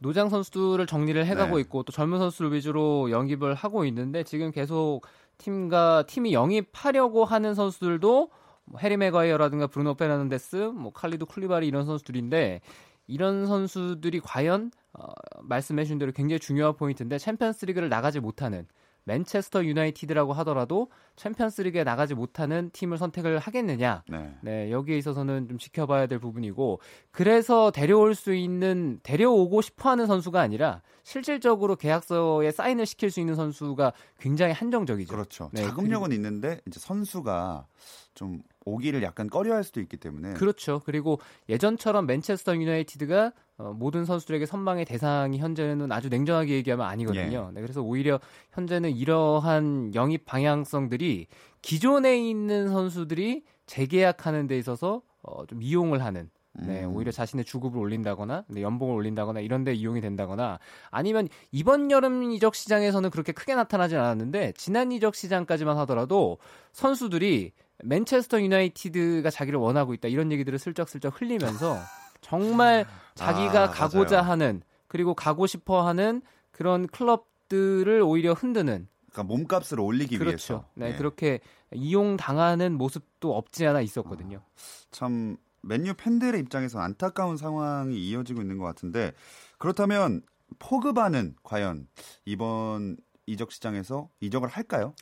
노장 0.00 0.30
선수들을 0.30 0.86
정리를 0.86 1.24
해가고 1.24 1.56
네. 1.56 1.60
있고 1.62 1.82
또 1.82 1.92
젊은 1.92 2.18
선수를 2.18 2.52
위주로 2.52 3.10
영입을 3.10 3.54
하고 3.54 3.84
있는데 3.84 4.24
지금 4.24 4.50
계속 4.50 5.02
팀과 5.38 6.04
팀이 6.06 6.32
영입하려고 6.32 7.24
하는 7.24 7.54
선수들도 7.54 8.30
뭐 8.64 8.80
해리 8.80 8.96
메가이어라든가 8.96 9.66
브루노 9.66 9.94
페르난데스, 9.94 10.56
뭐 10.74 10.92
칼리도 10.92 11.26
쿨리바리 11.26 11.66
이런 11.66 11.84
선수들인데 11.84 12.60
이런 13.06 13.46
선수들이 13.46 14.20
과연 14.20 14.70
어, 14.92 15.06
말씀해주신 15.42 15.98
대로 15.98 16.12
굉장히 16.12 16.40
중요한 16.40 16.74
포인트인데 16.74 17.18
챔피언스리그를 17.18 17.88
나가지 17.88 18.20
못하는 18.20 18.66
맨체스터 19.04 19.64
유나이티드라고 19.64 20.32
하더라도 20.34 20.88
챔피언스리그에 21.16 21.84
나가지 21.84 22.14
못하는 22.14 22.70
팀을 22.72 22.98
선택을 22.98 23.38
하겠느냐. 23.38 24.04
네. 24.08 24.34
네. 24.40 24.70
여기에 24.70 24.96
있어서는 24.98 25.48
좀 25.48 25.58
지켜봐야 25.58 26.06
될 26.06 26.18
부분이고 26.18 26.80
그래서 27.10 27.70
데려올 27.70 28.14
수 28.14 28.34
있는 28.34 29.00
데려오고 29.02 29.60
싶어하는 29.62 30.06
선수가 30.06 30.40
아니라 30.40 30.82
실질적으로 31.02 31.76
계약서에 31.76 32.50
사인을 32.50 32.86
시킬 32.86 33.10
수 33.10 33.20
있는 33.20 33.34
선수가 33.34 33.92
굉장히 34.18 34.52
한정적이죠. 34.52 35.12
그렇죠. 35.12 35.50
네. 35.52 35.62
자금력은 35.62 36.12
있는데 36.12 36.60
이제 36.66 36.80
선수가 36.80 37.66
좀 38.14 38.42
오기를 38.64 39.02
약간 39.02 39.28
꺼려할 39.28 39.64
수도 39.64 39.80
있기 39.80 39.96
때문에 39.96 40.34
그렇죠. 40.34 40.80
그리고 40.84 41.20
예전처럼 41.48 42.06
맨체스터 42.06 42.56
유나이티드가 42.56 43.32
어, 43.60 43.74
모든 43.74 44.06
선수들에게 44.06 44.46
선망의 44.46 44.86
대상이 44.86 45.38
현재는 45.38 45.92
아주 45.92 46.08
냉정하게 46.08 46.54
얘기하면 46.54 46.86
아니거든요. 46.86 47.48
예. 47.50 47.54
네, 47.54 47.60
그래서 47.60 47.82
오히려 47.82 48.18
현재는 48.52 48.90
이러한 48.96 49.94
영입 49.94 50.24
방향성들이 50.24 51.26
기존에 51.60 52.18
있는 52.18 52.68
선수들이 52.68 53.44
재계약하는 53.66 54.46
데 54.46 54.56
있어서 54.58 55.02
어, 55.22 55.44
좀 55.44 55.62
이용을 55.62 56.02
하는 56.02 56.30
네, 56.54 56.84
음. 56.84 56.96
오히려 56.96 57.12
자신의 57.12 57.44
주급을 57.44 57.78
올린다거나 57.78 58.44
네, 58.48 58.62
연봉을 58.62 58.94
올린다거나 58.94 59.40
이런 59.40 59.62
데 59.62 59.74
이용이 59.74 60.00
된다거나 60.00 60.58
아니면 60.90 61.28
이번 61.52 61.90
여름 61.90 62.32
이적 62.32 62.54
시장에서는 62.54 63.10
그렇게 63.10 63.32
크게 63.32 63.54
나타나지 63.54 63.94
않았는데 63.96 64.54
지난 64.56 64.90
이적 64.90 65.14
시장까지만 65.14 65.76
하더라도 65.78 66.38
선수들이 66.72 67.52
맨체스터 67.84 68.40
유나이티드가 68.40 69.30
자기를 69.30 69.58
원하고 69.58 69.94
있다 69.94 70.08
이런 70.08 70.32
얘기들을 70.32 70.58
슬쩍슬쩍 70.58 71.20
흘리면서 71.20 71.78
정말 72.20 72.86
자기가 73.14 73.64
아, 73.64 73.70
가고자 73.70 74.16
맞아요. 74.16 74.30
하는 74.30 74.62
그리고 74.86 75.14
가고 75.14 75.46
싶어 75.46 75.86
하는 75.86 76.22
그런 76.50 76.86
클럽들을 76.88 78.02
오히려 78.02 78.32
흔드는 78.32 78.88
그러니까 79.10 79.34
몸값을 79.34 79.80
올리기 79.80 80.18
그렇죠. 80.18 80.54
위해서 80.54 80.68
네, 80.74 80.90
네, 80.90 80.96
그렇게 80.96 81.40
이용 81.72 82.16
당하는 82.16 82.76
모습도 82.76 83.36
없지 83.36 83.66
않아 83.66 83.80
있었거든요. 83.80 84.38
아, 84.38 84.60
참 84.90 85.36
맨유 85.62 85.94
팬들의 85.94 86.40
입장에서 86.40 86.80
안타까운 86.80 87.36
상황이 87.36 87.96
이어지고 87.96 88.40
있는 88.40 88.58
것 88.58 88.64
같은데 88.64 89.12
그렇다면 89.58 90.22
포그바는 90.58 91.36
과연 91.42 91.86
이번 92.24 92.96
이적 93.26 93.52
시장에서 93.52 94.08
이적을 94.20 94.48
할까요? 94.48 94.94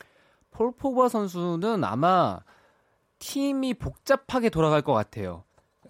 폴 0.51 0.71
포그바 0.71 1.09
선수는 1.09 1.83
아마 1.83 2.39
팀이 3.19 3.75
복잡하게 3.75 4.49
돌아갈 4.49 4.81
것 4.81 4.93
같아요. 4.93 5.43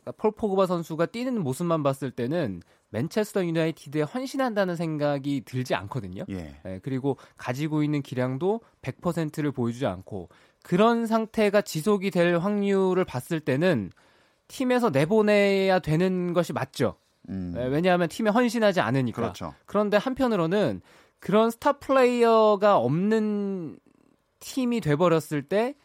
그러니까 0.10 0.14
폴 0.18 0.32
포그바 0.32 0.66
선수가 0.66 1.08
뛰는 1.08 1.42
모습만 1.44 1.84
봤을 1.84 2.12
때는 2.12 2.62
맨체스터 2.90 3.46
유나이티드에 3.46 4.02
헌신한다는 4.02 4.76
생각이 4.76 5.44
들지 5.46 5.76
않거든요. 5.76 6.24
예. 6.30 6.56
네, 6.64 6.80
그리고 6.82 7.18
가지고 7.38 7.84
있는 7.84 8.02
기량도 8.02 8.62
100%를 8.82 9.52
보여주지 9.52 9.86
않고 9.86 10.30
그런 10.64 11.06
상태가 11.06 11.62
지속이 11.62 12.12
될 12.12 12.38
확률을 12.38 13.06
봤을 13.06 13.40
때는 13.40 13.92
팀에서 14.48 14.90
내보내야 14.90 15.80
되는 15.80 16.34
것이 16.34 16.54
맞죠. 16.54 16.96
음. 17.30 17.52
네, 17.54 17.68
왜냐하면 17.68 18.08
팀에 18.08 18.32
헌신하지 18.32 18.82
않으니까. 18.82 19.22
그렇죠. 19.22 19.54
그런데 19.66 19.98
한편으로는 19.98 20.82
그런 21.20 21.52
스타 21.52 21.74
플레이어가 21.74 22.78
없는 22.78 23.78
팀이 24.40 24.82
돼버렸을 24.82 25.44
때 25.44 25.76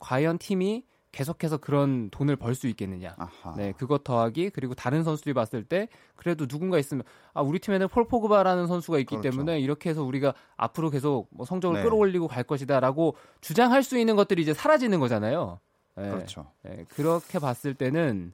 과연 0.00 0.38
팀이 0.38 0.84
계속해서 1.12 1.56
그런 1.58 2.10
돈을 2.10 2.36
벌 2.36 2.54
수 2.54 2.66
있겠느냐. 2.68 3.14
아하. 3.16 3.54
네, 3.56 3.72
그것 3.72 4.04
더하기 4.04 4.50
그리고 4.50 4.74
다른 4.74 5.04
선수들이 5.04 5.32
봤을 5.34 5.64
때 5.64 5.88
그래도 6.16 6.46
누군가 6.46 6.78
있으면 6.78 7.02
아 7.34 7.40
우리 7.42 7.58
팀에는 7.58 7.88
폴 7.88 8.06
포그바라는 8.08 8.66
선수가 8.66 8.98
있기 9.00 9.16
그렇죠. 9.16 9.30
때문에 9.30 9.60
이렇게 9.60 9.90
해서 9.90 10.02
우리가 10.02 10.34
앞으로 10.56 10.90
계속 10.90 11.28
뭐 11.30 11.46
성적을 11.46 11.78
네. 11.78 11.82
끌어올리고 11.82 12.28
갈 12.28 12.44
것이다라고 12.44 13.16
주장할 13.40 13.82
수 13.82 13.98
있는 13.98 14.16
것들이 14.16 14.42
이제 14.42 14.52
사라지는 14.54 15.00
거잖아요. 15.00 15.60
네, 15.96 16.10
그렇죠. 16.10 16.52
네, 16.62 16.84
그렇게 16.88 17.38
봤을 17.38 17.74
때는 17.74 18.32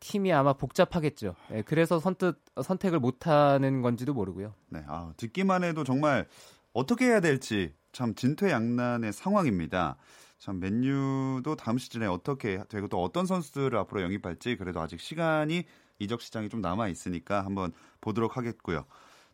팀이 0.00 0.32
아마 0.32 0.52
복잡하겠죠. 0.52 1.34
네, 1.48 1.62
그래서 1.62 1.98
선뜻 1.98 2.36
선택을 2.62 2.98
못하는 3.00 3.80
건지도 3.80 4.12
모르고요. 4.12 4.52
네, 4.68 4.82
아, 4.86 5.12
듣기만 5.16 5.64
해도 5.64 5.82
정말 5.84 6.26
어떻게 6.72 7.06
해야 7.06 7.20
될지 7.20 7.72
참 7.92 8.14
진퇴양난의 8.14 9.12
상황입니다. 9.12 9.96
참 10.44 10.60
맨유도 10.60 11.56
다음 11.56 11.78
시즌에 11.78 12.04
어떻게 12.04 12.62
되고 12.68 12.86
또 12.88 13.02
어떤 13.02 13.24
선수들을 13.24 13.78
앞으로 13.78 14.02
영입할지 14.02 14.56
그래도 14.56 14.78
아직 14.78 15.00
시간이 15.00 15.64
이적 15.98 16.20
시장이 16.20 16.50
좀 16.50 16.60
남아 16.60 16.88
있으니까 16.88 17.42
한번 17.46 17.72
보도록 18.02 18.36
하겠고요. 18.36 18.84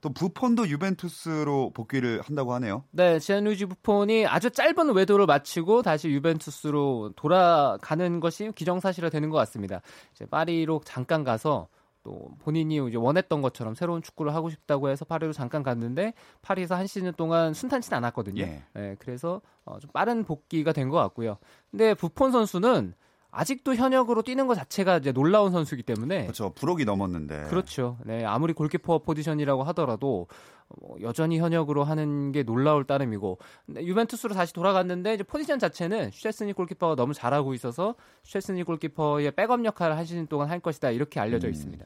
또 0.00 0.12
부폰도 0.12 0.68
유벤투스로 0.68 1.72
복귀를 1.74 2.20
한다고 2.22 2.54
하네요. 2.54 2.84
네, 2.92 3.18
지안루이지 3.18 3.66
부폰이 3.66 4.24
아주 4.24 4.52
짧은 4.52 4.94
외도를 4.94 5.26
마치고 5.26 5.82
다시 5.82 6.08
유벤투스로 6.10 7.14
돌아가는 7.16 8.20
것이 8.20 8.52
기정사실화 8.54 9.10
되는 9.10 9.30
것 9.30 9.36
같습니다. 9.38 9.80
이제 10.14 10.26
파리로 10.26 10.82
잠깐 10.84 11.24
가서 11.24 11.66
또 12.02 12.30
본인이 12.38 12.76
이제 12.88 12.96
원했던 12.96 13.42
것처럼 13.42 13.74
새로운 13.74 14.00
축구를 14.02 14.34
하고 14.34 14.48
싶다고 14.50 14.88
해서 14.88 15.04
파리로 15.04 15.32
잠깐 15.32 15.62
갔는데 15.62 16.14
파리에서 16.42 16.74
한 16.74 16.86
시즌 16.86 17.12
동안 17.12 17.52
순탄치는 17.52 17.96
않았거든요. 17.98 18.42
예. 18.42 18.64
네, 18.72 18.96
그래서 18.98 19.42
어, 19.64 19.78
좀 19.78 19.90
빠른 19.92 20.24
복귀가 20.24 20.72
된 20.72 20.88
것 20.90 20.96
같고요. 20.96 21.36
근데 21.70 21.94
부폰 21.94 22.32
선수는 22.32 22.94
아직도 23.30 23.74
현역으로 23.74 24.22
뛰는 24.22 24.46
것 24.46 24.54
자체가 24.54 24.98
이제 24.98 25.12
놀라운 25.12 25.52
선수이기 25.52 25.82
때문에 25.82 26.22
그렇죠. 26.22 26.52
불억이 26.54 26.84
넘었는데. 26.84 27.44
그렇죠. 27.44 27.96
네, 28.04 28.24
아무리 28.24 28.52
골키퍼 28.52 29.00
포지션이라고 29.00 29.62
하더라도 29.64 30.26
어, 30.68 30.94
여전히 31.00 31.38
현역으로 31.38 31.84
하는 31.84 32.32
게 32.32 32.42
놀라울 32.42 32.84
따름이고 32.84 33.38
유벤투스로 33.76 34.34
다시 34.34 34.52
돌아갔는데 34.52 35.14
이제 35.14 35.22
포지션 35.22 35.58
자체는 35.58 36.10
슈체스니 36.10 36.52
골키퍼가 36.52 36.94
너무 36.94 37.12
잘하고 37.14 37.54
있어서 37.54 37.94
슈체스니 38.22 38.62
골키퍼의 38.64 39.32
백업 39.32 39.64
역할을 39.64 39.96
한 39.96 40.04
시즌 40.04 40.26
동안 40.26 40.48
할 40.48 40.60
것이다 40.60 40.90
이렇게 40.90 41.18
알려져 41.20 41.48
음. 41.48 41.52
있습니다. 41.52 41.84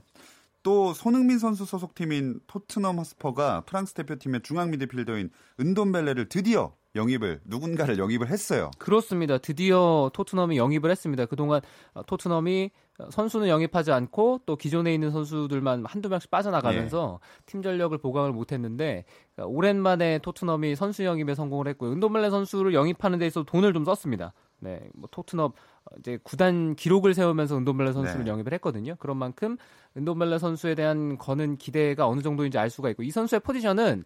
또 0.65 0.95
손흥민 0.95 1.39
선수 1.39 1.67
소속팀인 1.67 2.41
토트넘 2.47 2.99
하스퍼가 2.99 3.61
프랑스 3.67 3.93
대표팀의 3.95 4.41
중앙 4.43 4.71
미드필더인 4.71 5.31
은돈벨레를 5.61 6.29
드디어 6.31 6.73
영입을 6.97 7.41
누군가를 7.45 7.99
영입을 7.99 8.29
했어요. 8.29 8.71
그렇습니다. 8.79 9.37
드디어 9.37 10.11
토트넘이 10.15 10.57
영입을 10.57 10.91
했습니다. 10.91 11.27
그동안 11.27 11.61
어, 11.93 12.03
토트넘이 12.05 12.71
어, 12.99 13.11
선수는 13.11 13.49
영입하지 13.49 13.93
않고 13.93 14.43
또 14.47 14.57
기존에 14.57 14.95
있는 14.95 15.11
선수들만 15.11 15.85
한두 15.87 16.09
명씩 16.09 16.31
빠져나가면서 16.31 17.21
팀 17.47 17.63
전력을 17.63 17.97
보강을 17.99 18.33
못했는데 18.33 19.05
어, 19.37 19.45
오랜만에 19.45 20.21
토트넘이 20.21 20.77
선수 20.77 21.05
영입에 21.05 21.35
성공을 21.35 21.69
했고 21.69 21.93
은도멜레 21.93 22.31
선수를 22.31 22.73
영입하는 22.73 23.19
데 23.19 23.27
있어서 23.27 23.45
돈을 23.45 23.75
좀 23.75 23.85
썼습니다. 23.85 24.33
네, 24.65 24.81
뭐 24.95 25.09
토트넘 25.13 25.53
어, 25.53 25.97
이제 25.99 26.19
구단 26.23 26.75
기록을 26.75 27.13
세우면서 27.13 27.59
은도멜레 27.59 27.93
선수를 27.93 28.25
네. 28.25 28.31
영입을 28.31 28.55
했거든요. 28.55 28.97
그런 28.99 29.19
만큼 29.19 29.59
은도멜레 29.97 30.39
선수에 30.39 30.75
대한 30.75 31.19
거는 31.19 31.59
기대가 31.59 32.09
어느 32.09 32.23
정도인지 32.23 32.59
알 32.59 32.71
수가 32.71 32.89
있고 32.91 33.03
이 33.03 33.11
선수의 33.11 33.41
포지션은 33.41 34.05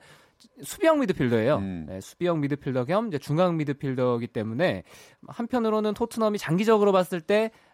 수비형 0.62 1.00
미드필더예요. 1.00 1.56
음. 1.56 1.86
네, 1.88 2.00
수비형 2.00 2.40
미드필더 2.40 2.84
겸 2.84 3.08
이제 3.08 3.18
중앙 3.18 3.56
미드필더이기 3.56 4.26
때문에 4.28 4.82
한편으로는 5.26 5.94
토트넘이 5.94 6.38
장기적으로 6.38 6.92
봤을 6.92 7.20
때 7.20 7.52
어, 7.52 7.67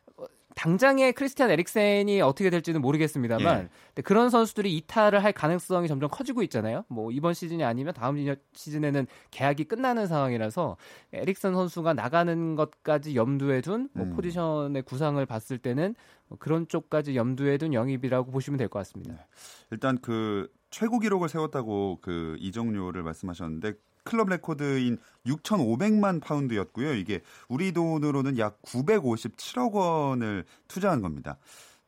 당장의 0.54 1.12
크리스티안 1.14 1.50
에릭센이 1.50 2.20
어떻게 2.20 2.50
될지는 2.50 2.80
모르겠습니다만 2.80 3.68
예. 3.98 4.02
그런 4.02 4.30
선수들이 4.30 4.76
이탈을 4.76 5.22
할 5.22 5.32
가능성이 5.32 5.88
점점 5.88 6.08
커지고 6.10 6.42
있잖아요. 6.44 6.84
뭐 6.88 7.10
이번 7.10 7.34
시즌이 7.34 7.64
아니면 7.64 7.92
다음 7.94 8.16
시즌에는 8.52 9.06
계약이 9.30 9.64
끝나는 9.64 10.06
상황이라서 10.06 10.76
에릭슨 11.12 11.54
선수가 11.54 11.94
나가는 11.94 12.54
것까지 12.54 13.16
염두에 13.16 13.60
둔뭐 13.60 13.88
음. 13.96 14.12
포지션의 14.16 14.82
구상을 14.82 15.24
봤을 15.26 15.58
때는 15.58 15.94
뭐 16.28 16.38
그런 16.38 16.68
쪽까지 16.68 17.16
염두에 17.16 17.58
둔 17.58 17.74
영입이라고 17.74 18.30
보시면 18.30 18.56
될 18.58 18.68
것 18.68 18.78
같습니다. 18.80 19.26
일단 19.70 19.98
그 20.00 20.48
최고 20.70 20.98
기록을 20.98 21.28
세웠다고 21.28 21.98
그 22.00 22.36
이적료를 22.40 23.02
말씀하셨는데 23.02 23.74
클럽 24.04 24.28
레코드인 24.28 24.98
6,500만 25.26 26.22
파운드였고요. 26.22 26.94
이게 26.94 27.20
우리 27.48 27.72
돈으로는 27.72 28.38
약 28.38 28.60
957억 28.62 29.72
원을 29.72 30.44
투자한 30.68 31.02
겁니다. 31.02 31.38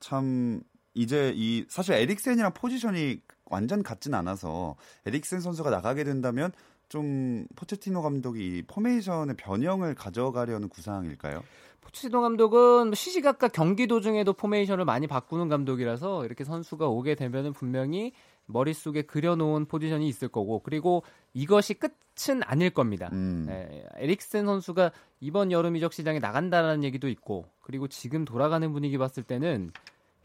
참 0.01 0.61
이제 0.95 1.33
이 1.37 1.65
사실 1.69 1.95
에릭센이랑 1.95 2.55
포지션이 2.55 3.21
완전 3.45 3.83
같진 3.83 4.15
않아서 4.15 4.77
에릭센 5.05 5.41
선수가 5.41 5.71
나가게 5.71 6.05
된다면 6.05 6.51
좀 6.89 7.47
포체티노 7.57 8.03
감독이 8.03 8.59
이 8.59 8.63
포메이션의 8.63 9.37
변형을 9.37 9.95
가져가려는 9.95 10.69
구상일까요? 10.69 11.43
포체티노 11.81 12.21
감독은 12.21 12.95
시시각각 12.95 13.53
경기 13.53 13.87
도중에도 13.87 14.33
포메이션을 14.33 14.85
많이 14.85 15.07
바꾸는 15.07 15.49
감독이라서 15.49 16.25
이렇게 16.25 16.45
선수가 16.45 16.89
오게 16.89 17.15
되면은 17.15 17.53
분명히 17.53 18.13
머릿속에 18.47 19.03
그려놓은 19.03 19.67
포지션이 19.67 20.09
있을 20.09 20.29
거고 20.29 20.61
그리고 20.61 21.03
이것이 21.35 21.75
끝은 21.75 22.43
아닐 22.45 22.71
겁니다. 22.71 23.11
음. 23.13 23.45
네, 23.47 23.85
에릭센 23.97 24.47
선수가 24.47 24.93
이번 25.21 25.53
여름 25.53 25.77
이적 25.77 25.93
시장에 25.93 26.19
나간다라는 26.19 26.85
얘기도 26.85 27.09
있고 27.09 27.47
그리고 27.61 27.89
지금 27.89 28.25
돌아가는 28.25 28.73
분위기 28.73 28.99
봤을 28.99 29.23
때는 29.23 29.73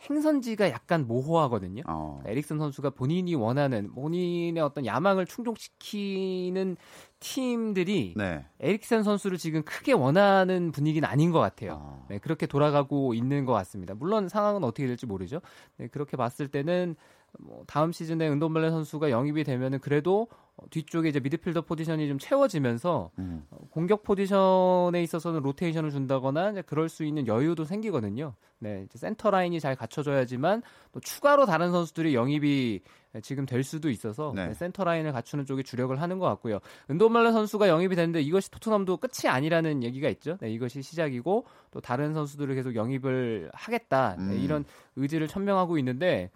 행선지가 0.10 0.72
약간 0.72 1.06
모호하거든요. 1.06 1.84
어. 1.88 2.22
에릭슨 2.26 2.58
선수가 2.58 2.92
본인이 2.92 3.36
원하는 3.36 3.94
본인의 3.94 4.62
어떤 4.64 4.86
야망을 4.86 5.26
충족시키는 5.28 6.76
팀들이 7.20 8.16
네. 8.18 8.46
에릭센 8.60 9.04
선수를 9.04 9.38
지금 9.38 9.62
크게 9.62 9.94
원하는 9.94 10.72
분위기는 10.72 11.08
아닌 11.08 11.32
것 11.32 11.40
같아요. 11.40 11.78
어. 11.80 12.06
네, 12.10 12.18
그렇게 12.18 12.48
돌아가고 12.48 13.14
있는 13.14 13.46
것 13.46 13.54
같습니다. 13.54 13.94
물론 13.94 14.28
상황은 14.28 14.64
어떻게 14.64 14.88
될지 14.88 15.06
모르죠. 15.06 15.40
네, 15.78 15.88
그렇게 15.88 16.18
봤을 16.18 16.48
때는 16.48 16.96
뭐 17.40 17.64
다음 17.68 17.92
시즌에 17.92 18.30
은돈벨레 18.30 18.70
선수가 18.70 19.10
영입이 19.10 19.44
되면은 19.44 19.80
그래도 19.80 20.28
어, 20.58 20.66
뒤쪽에 20.70 21.10
이제 21.10 21.20
미드필더 21.20 21.62
포지션이 21.62 22.08
좀 22.08 22.20
채워지면서 22.20 23.12
음. 23.20 23.46
어, 23.50 23.58
공격 23.70 24.04
포지션에 24.04 25.02
있어서는 25.02 25.42
로테이션을 25.42 25.92
준다거나 25.92 26.52
이제 26.52 26.62
그럴 26.62 26.90
수 26.90 27.04
있는 27.04 27.28
여유도 27.28 27.64
생기거든요. 27.64 28.34
네, 28.60 28.84
이제 28.86 29.00
센터 29.00 29.32
라인이 29.32 29.60
잘 29.60 29.76
갖춰져야지만 29.76 30.62
또 30.92 31.00
추가로 31.00 31.46
다른 31.46 31.72
선수들이 31.72 32.14
영입이 32.14 32.82
지금 33.24 33.46
될 33.46 33.64
수도 33.64 33.90
있어서 33.90 34.32
네. 34.36 34.50
네, 34.50 34.54
센터 34.54 34.84
라인을 34.84 35.12
갖추는 35.14 35.46
쪽에 35.46 35.64
주력을 35.64 36.00
하는 36.00 36.20
것 36.20 36.28
같고요. 36.28 36.60
은돔벨레 36.90 37.32
선수가 37.32 37.68
영입이 37.68 37.96
됐는데 37.96 38.22
이것이 38.22 38.52
토트넘도 38.52 38.98
끝이 38.98 39.30
아니라는 39.30 39.84
얘기가 39.84 40.10
있죠. 40.10 40.38
네, 40.42 40.52
이것이 40.52 40.82
시작이고 40.82 41.46
또 41.72 41.82
다른 41.82 42.14
선수들을 42.14 42.54
계속 42.56 42.76
영입을 42.76 43.50
하겠다 43.54 44.16
네, 44.18 44.24
음. 44.24 44.40
이런 44.44 44.66
의지를 44.96 45.28
천명하고 45.28 45.78
있는데 45.80 46.30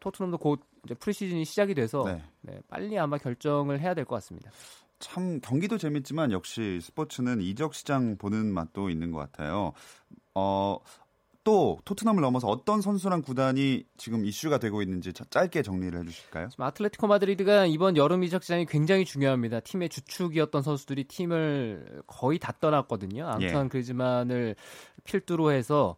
토트넘도 0.00 0.38
곧 0.38 0.60
이제 0.84 0.94
preseason이 0.94 1.44
시작이 1.44 1.74
돼서 1.74 2.04
네. 2.06 2.22
네, 2.42 2.60
빨리 2.68 2.98
아마 2.98 3.18
결정을 3.18 3.80
해야 3.80 3.94
될 3.94 4.04
것 4.04 4.16
같습니다. 4.16 4.50
참 4.98 5.40
경기도 5.40 5.78
재밌지만 5.78 6.30
역시 6.32 6.78
스포츠는 6.80 7.40
이적 7.40 7.74
시장 7.74 8.16
보는 8.18 8.52
맛도 8.52 8.88
있는 8.90 9.10
것 9.10 9.18
같아요. 9.18 9.72
어, 10.34 10.78
또 11.44 11.80
토트넘을 11.84 12.20
넘어서 12.22 12.46
어떤 12.46 12.80
선수랑 12.80 13.22
구단이 13.22 13.84
지금 13.96 14.24
이슈가 14.24 14.58
되고 14.58 14.80
있는지 14.80 15.12
자- 15.12 15.24
짧게 15.28 15.62
정리를 15.62 15.98
해주실까요? 15.98 16.50
아틀레티코 16.56 17.08
마드리드가 17.08 17.66
이번 17.66 17.96
여름 17.96 18.22
이적 18.22 18.44
시장이 18.44 18.64
굉장히 18.66 19.04
중요합니다. 19.04 19.58
팀의 19.58 19.88
주축이었던 19.88 20.62
선수들이 20.62 21.04
팀을 21.08 22.02
거의 22.06 22.38
다 22.38 22.52
떠났거든요. 22.60 23.26
앙투안 23.26 23.64
예. 23.64 23.68
그리즈만을 23.68 24.54
필두로 25.02 25.50
해서 25.50 25.96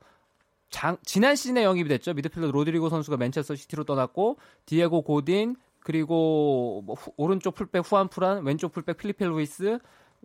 장- 0.74 0.96
지난 1.04 1.36
시즌에 1.36 1.62
영입이 1.62 1.88
됐죠. 1.88 2.14
미드필더 2.14 2.50
로드리고 2.50 2.88
선수가 2.88 3.16
맨체스터 3.16 3.54
시티로 3.54 3.84
떠났고 3.84 4.38
디에고 4.66 5.02
고딘 5.02 5.54
그리고 5.78 6.82
뭐 6.84 6.96
후- 6.96 7.12
오른쪽 7.16 7.54
풀백 7.54 7.84
후안프란, 7.90 8.44
왼쪽 8.44 8.72
풀백 8.72 8.96
필리페 8.96 9.24
루이스 9.24 9.78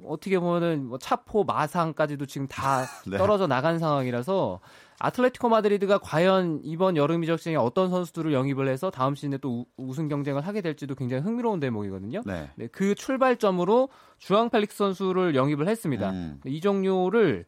어떻게 0.05 0.39
보면은 0.39 0.87
뭐 0.87 0.97
차포 0.97 1.43
마상까지도 1.43 2.25
지금 2.25 2.47
다 2.47 2.85
네. 3.05 3.17
떨어져 3.19 3.45
나간 3.45 3.77
상황이라서 3.77 4.59
아틀레티코 4.97 5.49
마드리드가 5.49 5.99
과연 5.99 6.61
이번 6.63 6.97
여름 6.97 7.23
이적 7.23 7.37
시장에 7.37 7.55
어떤 7.57 7.89
선수들을 7.91 8.33
영입을 8.33 8.67
해서 8.69 8.89
다음 8.89 9.13
시즌에 9.13 9.37
또 9.37 9.51
우- 9.59 9.65
우승 9.77 10.07
경쟁을 10.07 10.41
하게 10.47 10.61
될지도 10.61 10.95
굉장히 10.95 11.21
흥미로운 11.21 11.59
대목이거든요. 11.59 12.23
네. 12.25 12.49
네, 12.55 12.67
그 12.71 12.95
출발점으로 12.95 13.89
주앙 14.17 14.49
펠릭스 14.49 14.77
선수를 14.77 15.35
영입을 15.35 15.67
했습니다. 15.67 16.09
음. 16.09 16.39
이적료를 16.45 17.45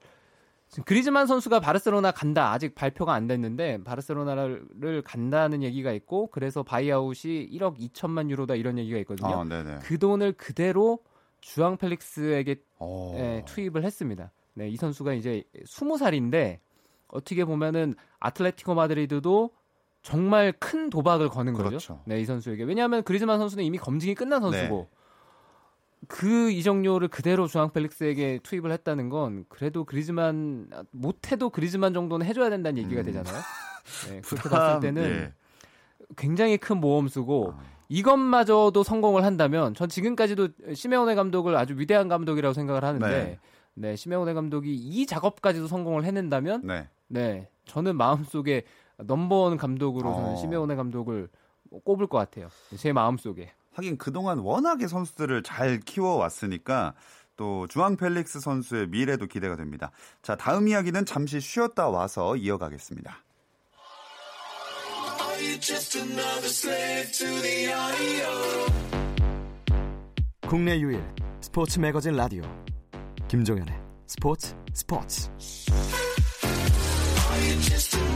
그리즈만 0.85 1.27
선수가 1.27 1.59
바르셀로나 1.59 2.11
간다. 2.11 2.51
아직 2.51 2.75
발표가 2.75 3.13
안 3.13 3.27
됐는데 3.27 3.83
바르셀로나를 3.83 5.01
간다는 5.03 5.63
얘기가 5.63 5.91
있고 5.91 6.27
그래서 6.27 6.63
바이아웃이 6.63 7.49
1억 7.51 7.77
2천만 7.77 8.29
유로다 8.29 8.55
이런 8.55 8.77
얘기가 8.77 8.97
있거든요. 8.99 9.41
아, 9.41 9.43
네네. 9.43 9.79
그 9.81 9.99
돈을 9.99 10.33
그대로 10.33 10.99
주앙 11.41 11.75
펠릭스에게 11.75 12.63
어. 12.79 13.13
예, 13.17 13.43
투입을 13.45 13.83
했습니다. 13.83 14.31
네, 14.53 14.69
이 14.69 14.77
선수가 14.77 15.13
이제 15.13 15.43
20살인데 15.65 16.59
어떻게 17.07 17.43
보면은 17.43 17.95
아틀레티코 18.19 18.73
마드리드도 18.73 19.51
정말 20.01 20.53
큰 20.53 20.89
도박을 20.89 21.29
거는 21.29 21.53
거죠. 21.53 21.67
그렇죠. 21.67 22.01
네, 22.05 22.19
이 22.19 22.25
선수에게. 22.25 22.63
왜냐하면 22.63 23.03
그리즈만 23.03 23.39
선수는 23.39 23.63
이미 23.63 23.77
검증이 23.77 24.15
끝난 24.15 24.41
선수고 24.41 24.89
네. 24.89 25.00
그 26.07 26.51
이정료를 26.51 27.07
그대로 27.07 27.47
주앙 27.47 27.71
펠릭스에게 27.71 28.39
투입을 28.43 28.71
했다는 28.71 29.09
건 29.09 29.45
그래도 29.49 29.83
그리즈만 29.85 30.69
못해도 30.91 31.49
그리즈만 31.49 31.93
정도는 31.93 32.25
해줘야 32.25 32.49
된다는 32.49 32.81
얘기가 32.83 33.01
음. 33.01 33.05
되잖아요. 33.05 33.35
네, 34.09 34.21
그렇게 34.25 34.49
봤을 34.49 34.79
때는 34.79 35.03
예. 35.03 35.33
굉장히 36.17 36.57
큰 36.57 36.77
모험수고 36.77 37.53
아. 37.55 37.61
이것마저도 37.89 38.83
성공을 38.83 39.23
한다면 39.23 39.73
전 39.73 39.89
지금까지도 39.89 40.49
시메오네 40.73 41.15
감독을 41.15 41.55
아주 41.55 41.77
위대한 41.77 42.07
감독이라고 42.07 42.53
생각을 42.53 42.83
하는데 42.83 43.07
네. 43.07 43.39
네, 43.73 43.95
시메오네 43.95 44.33
감독이 44.33 44.73
이 44.73 45.05
작업까지도 45.05 45.67
성공을 45.67 46.05
해낸다면 46.05 46.65
네. 46.65 46.87
네, 47.07 47.49
저는 47.65 47.97
마음속에 47.97 48.63
넘버원 48.97 49.57
감독으로 49.57 50.13
저는 50.13 50.29
어. 50.29 50.35
시메오네 50.37 50.75
감독을 50.75 51.29
꼽을 51.83 52.07
것 52.07 52.17
같아요. 52.17 52.49
제 52.77 52.93
마음속에. 52.93 53.51
하긴 53.73 53.97
그동안 53.97 54.39
워낙에 54.39 54.87
선수들을 54.87 55.43
잘 55.43 55.79
키워왔으니까 55.79 56.93
또 57.37 57.65
주앙 57.67 57.95
펠릭스 57.95 58.39
선수의 58.39 58.87
미래도 58.87 59.25
기대가 59.25 59.55
됩니다. 59.55 59.91
자, 60.21 60.35
다음 60.35 60.67
이야기는 60.67 61.05
잠시 61.05 61.39
쉬었다 61.39 61.89
와서 61.89 62.35
이어가겠습니다. 62.35 63.17
국내 70.47 70.79
유일 70.79 71.03
스포츠 71.39 71.79
매거진 71.79 72.15
라디오 72.15 72.43
김종현의 73.27 73.73
스포츠 74.05 74.55
스포츠 74.73 75.29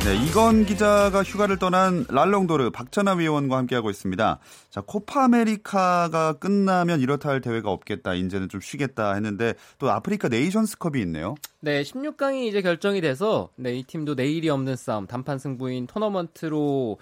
네, 0.05 0.15
이건 0.27 0.65
기자가 0.65 1.23
휴가를 1.23 1.57
떠난 1.57 2.05
랄롱도르 2.09 2.69
박찬하 2.69 3.13
위원과 3.13 3.57
함께하고 3.57 3.89
있습니다. 3.89 4.37
자, 4.69 4.81
코파 4.85 5.23
아메리카가 5.23 6.33
끝나면 6.33 6.99
이렇다 6.99 7.29
할 7.29 7.41
대회가 7.41 7.71
없겠다. 7.71 8.13
이제는 8.13 8.47
좀 8.47 8.61
쉬겠다 8.61 9.15
했는데 9.15 9.55
또 9.79 9.89
아프리카 9.89 10.27
네이션스컵이 10.27 11.01
있네요. 11.01 11.33
네, 11.59 11.81
16강이 11.81 12.45
이제 12.45 12.61
결정이 12.61 13.01
돼서 13.01 13.49
네, 13.55 13.73
이 13.73 13.83
팀도 13.83 14.13
내일이 14.13 14.47
없는 14.49 14.75
싸움 14.75 15.07
단판 15.07 15.39
승부인 15.39 15.87
토너먼트로 15.87 16.99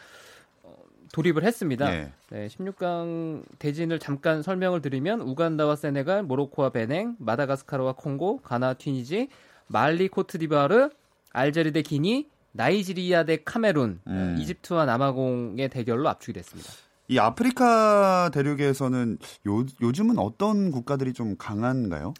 어, 0.64 0.76
돌입을 1.12 1.44
했습니다. 1.44 1.90
네. 1.90 2.14
네, 2.30 2.48
16강 2.48 3.44
대진을 3.60 4.00
잠깐 4.00 4.42
설명을 4.42 4.82
드리면 4.82 5.20
우간다와 5.20 5.76
세네갈, 5.76 6.24
모로코와 6.24 6.70
베냉, 6.70 7.18
마다가스카르와 7.20 7.96
콩고, 7.98 8.38
가나, 8.44 8.76
튀니지, 8.76 9.28
말리, 9.68 10.08
코트디바르, 10.08 10.90
알제리 11.34 11.74
대 11.74 11.82
기니, 11.82 12.30
나이지리아 12.54 13.26
대 13.26 13.44
카메룬, 13.44 14.00
음. 14.08 14.38
이집트와 14.40 14.86
남아공의 14.86 15.70
대결로 15.70 16.08
압축이 16.08 16.34
됐습니다. 16.34 16.70
이 17.10 17.20
아프리카 17.20 18.30
대륙에서는 18.34 19.18
요, 19.48 19.66
요즘은 19.82 20.18
어떤 20.20 20.72
국가들이 20.72 21.14
좀 21.14 21.36
강한가요? 21.38 22.14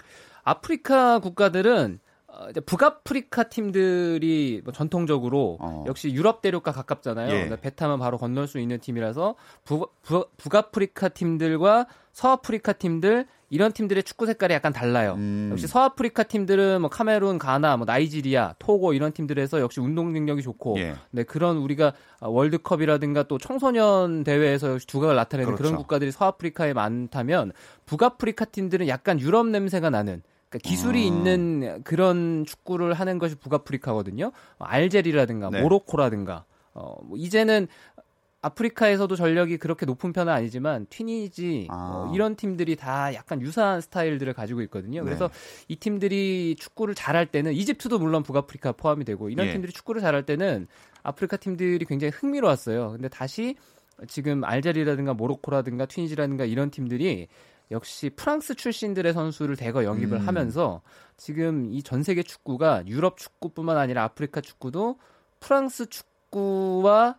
아프리카 0.44 1.20
국가들은 1.20 2.00
어, 2.28 2.48
북아프리카 2.66 3.44
팀들이 3.44 4.62
뭐 4.64 4.74
전통적으로 4.74 5.58
어. 5.62 5.84
역시 5.88 6.12
유럽 6.12 6.42
대륙과 6.42 6.72
가깝잖아요. 6.72 7.28
예. 7.28 7.32
그러니까 7.32 7.58
배 7.58 7.70
타면 7.70 8.00
바로 8.00 8.18
건널 8.18 8.48
수 8.48 8.60
있는 8.60 8.80
팀이라서 8.80 9.36
북, 9.64 10.02
북, 10.02 10.36
북아프리카 10.38 11.10
팀들과 11.10 11.86
서아프리카 12.12 12.74
팀들 12.74 13.28
이런 13.54 13.72
팀들의 13.72 14.02
축구 14.02 14.26
색깔이 14.26 14.52
약간 14.52 14.74
달라요. 14.74 15.14
음. 15.16 15.50
역시 15.52 15.68
서아프리카 15.68 16.24
팀들은 16.24 16.82
뭐 16.82 16.90
카메룬, 16.90 17.38
가나, 17.38 17.78
뭐 17.78 17.86
나이지리아, 17.86 18.56
토고 18.58 18.94
이런 18.94 19.12
팀들에서 19.12 19.62
역시 19.62 19.80
운동 19.80 20.12
능력이 20.12 20.42
좋고 20.42 20.80
예. 20.80 20.96
네, 21.12 21.22
그런 21.22 21.58
우리가 21.58 21.94
월드컵이라든가 22.22 23.24
또 23.24 23.38
청소년 23.38 24.24
대회에서 24.24 24.72
역시 24.72 24.88
두각을 24.88 25.16
나타내는 25.16 25.52
그 25.52 25.58
그렇죠. 25.58 25.72
런 25.72 25.78
국가들이 25.78 26.12
서아프리카에 26.12 26.74
많다면 26.74 27.52
북아프리카 27.86 28.46
팀들은 28.46 28.88
약간 28.88 29.20
유럽 29.20 29.46
냄새가 29.46 29.92
나는 29.92 30.24
그러니까 30.50 30.68
기술이 30.68 31.04
아. 31.04 31.06
있는 31.06 31.84
그런 31.84 32.46
축구를 32.48 32.96
하는 32.96 33.20
것이 33.20 33.36
북아프리카거든요. 33.36 34.32
어, 34.58 34.66
알제리라든가 34.66 35.52
네. 35.52 35.62
모로코라든가 35.62 36.46
어, 36.74 36.96
뭐 37.04 37.20
이제는 37.20 37.68
아프리카에서도 38.44 39.16
전력이 39.16 39.58
그렇게 39.58 39.86
높은 39.86 40.12
편은 40.14 40.32
아니지만 40.32 40.86
튀니지 40.90 41.68
아. 41.72 41.76
어, 42.10 42.12
이런 42.14 42.36
팀들이 42.36 42.76
다 42.76 43.14
약간 43.14 43.42
유사한 43.42 43.80
스타일들을 43.82 44.34
가지고 44.34 44.62
있거든요. 44.64 45.04
그래서 45.04 45.30
네. 45.30 45.34
이 45.70 45.76
팀들이 45.78 46.56
축구를 46.60 46.94
잘할 46.94 47.26
때는 47.26 47.54
이집트도 47.54 48.00
물론 48.00 48.22
북아프리카 48.22 48.74
포함이 48.74 49.06
되고 49.06 49.30
이런 49.30 49.48
예. 49.48 49.54
팀들이 49.54 49.72
축구를 49.72 50.02
잘할 50.02 50.26
때는 50.26 50.68
아프리카 51.04 51.38
팀들이 51.38 51.84
굉장히 51.86 52.12
흥미로웠어요. 52.14 52.92
근데 52.92 53.08
다시 53.08 53.56
지금 54.08 54.44
알제리라든가 54.44 55.14
모로코라든가 55.14 55.86
튀니지라든가 55.86 56.44
이런 56.46 56.70
팀들이 56.70 57.30
역시 57.72 58.10
프랑스 58.10 58.56
출신들의 58.56 59.14
선수를 59.14 59.56
대거 59.56 59.86
영입을 59.86 60.20
음. 60.20 60.28
하면서 60.28 60.82
지금 61.16 61.72
이 61.72 61.82
전 61.82 62.04
세계 62.04 62.24
축구가 62.24 62.84
유럽 62.88 63.18
축구뿐만 63.18 63.78
아니라 63.78 64.04
아프리카 64.04 64.42
축구도 64.42 65.00
프랑스 65.40 65.86
축구와 65.86 67.16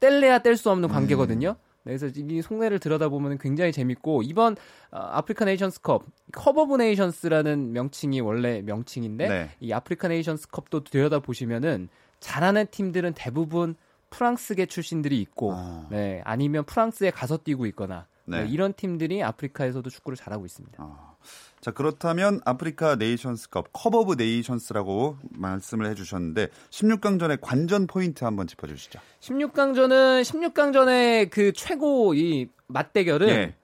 뗄래야 0.00 0.40
뗄 0.40 0.56
수 0.56 0.70
없는 0.70 0.88
관계거든요. 0.88 1.56
네, 1.84 1.96
그래서 1.96 2.06
이 2.14 2.42
속내를 2.42 2.80
들여다보면 2.80 3.38
굉장히 3.38 3.72
재밌고 3.72 4.22
이번 4.22 4.56
어, 4.90 4.98
아프리카 4.98 5.44
네이션스컵 5.44 6.04
Cup 6.32 6.58
of 6.58 6.76
Nations라는 6.76 7.72
명칭이 7.72 8.20
원래 8.20 8.60
명칭인데 8.62 9.28
네. 9.28 9.50
이 9.60 9.72
아프리카 9.72 10.08
네이션스 10.08 10.48
컵도 10.48 10.84
들여다 10.84 11.20
보시면은 11.20 11.88
잘하는 12.20 12.66
팀들은 12.70 13.14
대부분 13.14 13.76
프랑스계 14.10 14.66
출신들이 14.66 15.20
있고 15.20 15.52
아. 15.54 15.86
네, 15.90 16.20
아니면 16.24 16.64
프랑스에 16.64 17.10
가서 17.10 17.38
뛰고 17.38 17.66
있거나 17.66 18.06
네. 18.24 18.44
네, 18.44 18.50
이런 18.50 18.74
팀들이 18.74 19.22
아프리카에서도 19.22 19.88
축구를 19.88 20.16
잘하고 20.16 20.44
있습니다. 20.44 20.82
아. 20.82 21.14
자, 21.60 21.70
그렇다면 21.72 22.40
아프리카 22.44 22.96
네이션스컵 22.96 23.70
Cup 23.72 23.94
of 23.94 24.14
Nations라고 24.14 25.16
말씀을 25.30 25.86
해 25.86 25.94
주셨는데 25.94 26.48
16강전의 26.70 27.38
관전 27.40 27.86
포인트 27.86 28.24
한번 28.24 28.46
짚어 28.46 28.66
주시죠. 28.66 29.00
16강전은 29.20 30.22
16강전의 30.22 31.30
그 31.30 31.52
최고 31.52 32.14
이 32.14 32.48
맞대결은 32.68 33.28
예. 33.28 33.54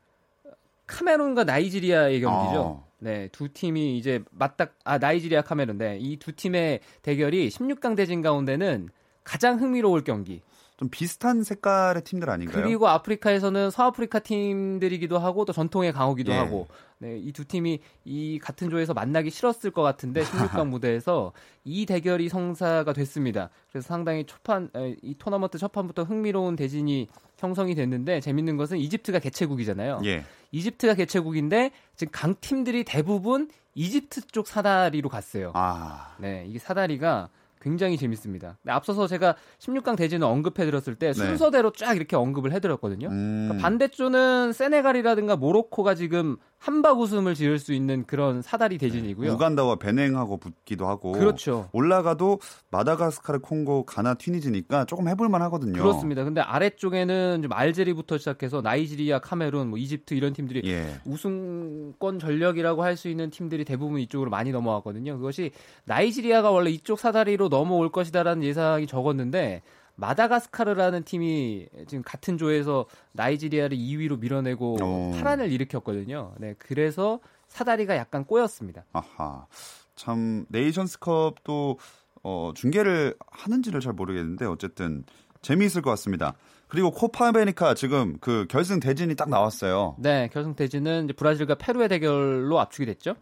카메룬과 0.87 1.45
나이지리아의 1.45 2.21
경기죠. 2.21 2.61
어. 2.61 2.89
네, 2.99 3.29
두 3.33 3.53
팀이 3.53 3.99
이제 3.99 4.23
맞닥 4.31 4.75
아 4.85 4.99
나이지리아 4.99 5.43
카메룬데 5.43 5.99
이 6.01 6.17
두 6.19 6.33
팀의 6.33 6.81
대결이 7.03 7.49
16강 7.51 7.97
대진 7.97 8.23
가운데는 8.23 8.89
가장 9.25 9.61
흥미로울 9.61 10.05
경기. 10.05 10.43
좀 10.77 10.89
비슷한 10.89 11.45
색깔의 11.45 12.03
팀들 12.03 12.29
아닌가요? 12.29 12.65
그리고 12.65 12.89
아프리카에서는 12.89 13.71
서아프리카 13.71 14.19
팀들이기도 14.19 15.19
하고 15.19 15.45
또 15.45 15.53
전통의 15.53 15.93
강호기도 15.93 16.33
예. 16.33 16.37
하고 16.37 16.67
네, 16.99 17.17
이 17.19 17.33
두 17.33 17.45
팀이 17.45 17.81
이 18.05 18.39
같은 18.43 18.71
조에서 18.71 18.93
만나기 18.95 19.31
싫었을 19.31 19.71
것 19.71 19.83
같은데 19.83 20.23
16강 20.65 20.69
무대에서 20.69 21.33
이 21.65 21.87
대결이 21.87 22.29
성사가 22.29 22.93
됐습니다. 22.93 23.51
그래서 23.71 23.87
상당히 23.87 24.25
초판 24.25 24.71
에, 24.75 24.97
이 25.03 25.15
토너먼트 25.17 25.59
첫판부터 25.59 26.03
흥미로운 26.05 26.57
대진이 26.57 27.09
형성이 27.39 27.75
됐는데 27.75 28.21
재밌는 28.21 28.57
것은 28.57 28.79
이집트가 28.79 29.19
개최국이잖아요. 29.21 30.01
예. 30.07 30.25
이집트가 30.51 30.95
개최국인데 30.95 31.71
지금 31.95 32.11
강 32.13 32.35
팀들이 32.41 32.85
대부분 32.85 33.49
이집트 33.77 34.29
쪽 34.29 34.47
사다리로 34.49 35.09
갔어요. 35.09 35.53
아. 35.55 36.15
네, 36.19 36.47
이게 36.49 36.59
사다리가 36.59 37.29
굉장히 37.65 37.97
재밌습니다. 37.97 38.59
근데 38.63 38.73
앞서서 38.73 39.07
제가 39.07 39.37
16강 39.59 39.97
대진을 39.97 40.27
언급해 40.27 40.67
드렸을 40.67 40.97
때 40.97 41.07
네. 41.07 41.13
순서대로 41.15 41.73
쫙 41.73 41.97
이렇게 41.97 42.15
언급을 42.15 42.53
해 42.53 42.61
드렸거든요. 42.61 43.09
음. 43.09 43.47
그러니까 43.49 43.63
반대쪽은 43.63 44.53
세네갈이라든가 44.53 45.37
모로코가 45.37 45.95
지금 45.95 46.37
한박 46.65 46.99
웃음을 46.99 47.35
지을 47.35 47.59
수 47.59 47.75
있는 47.75 48.05
그런 48.07 48.41
사다리 48.41 48.79
대진이고요. 48.79 49.33
우간다와 49.33 49.77
베냉하고 49.77 50.39
붙기도 50.39 50.87
하고 50.87 51.13
그렇죠. 51.13 51.69
올라가도 51.73 52.41
마다가스카르, 52.71 53.41
콩고, 53.41 53.85
가나, 53.85 54.15
튀니지니까 54.15 54.87
조금 54.87 55.09
해볼만 55.09 55.43
하거든요. 55.43 55.83
그렇습니다. 55.83 56.25
근데 56.25 56.41
아래쪽에는 56.41 57.43
좀 57.43 57.53
알제리부터 57.53 58.17
시작해서 58.17 58.63
나이지리아, 58.63 59.19
카메룬, 59.19 59.69
뭐 59.69 59.79
이집트 59.79 60.15
이런 60.15 60.33
팀들이 60.33 60.63
예. 60.65 60.99
우승권 61.05 62.19
전력이라고 62.19 62.83
할 62.83 62.95
수 62.95 63.09
있는 63.09 63.29
팀들이 63.29 63.65
대부분 63.65 63.99
이쪽으로 64.01 64.31
많이 64.31 64.53
넘어왔거든요. 64.53 65.17
그것이 65.17 65.51
나이지리아가 65.85 66.53
원래 66.53 66.71
이쪽 66.71 67.01
사다리로 67.01 67.49
넘어올 67.49 67.91
것이다라는 67.91 68.45
예상이 68.45 68.87
적었는데 68.87 69.63
마다가스카르라는 69.97 71.05
팀이 71.05 71.69
지금 71.87 72.03
같은 72.03 72.39
조에서 72.39 72.87
나이지리아를 73.13 73.77
2위로 73.77 74.19
밀어내고 74.19 74.77
오. 74.83 75.11
파란을 75.13 75.53
일으켰거든요. 75.53 76.35
네, 76.39 76.55
그래서 76.59 77.21
사다리가 77.49 77.97
약간 77.97 78.25
꼬였습니다. 78.25 78.85
아하. 78.93 79.47
참 79.95 80.45
네이션스컵도 80.49 81.79
어, 82.25 82.53
중계를 82.55 83.15
하는지를 83.31 83.81
잘 83.81 83.93
모르겠는데 83.93 84.47
어쨌든 84.47 85.05
재미있을 85.43 85.83
것 85.83 85.91
같습니다. 85.91 86.35
그리고 86.69 86.91
코파 86.91 87.29
아메리카 87.29 87.75
지금 87.75 88.17
그 88.21 88.47
결승 88.49 88.81
대진이 88.81 89.15
딱 89.15 89.29
나왔어요. 89.29 89.95
네, 89.99 90.29
결승 90.33 90.55
대진은 90.55 91.05
이제 91.05 91.13
브라질과 91.13 91.57
페루의 91.57 91.89
대결로 91.89 92.59
압축이 92.59 92.87
됐죠. 92.87 93.15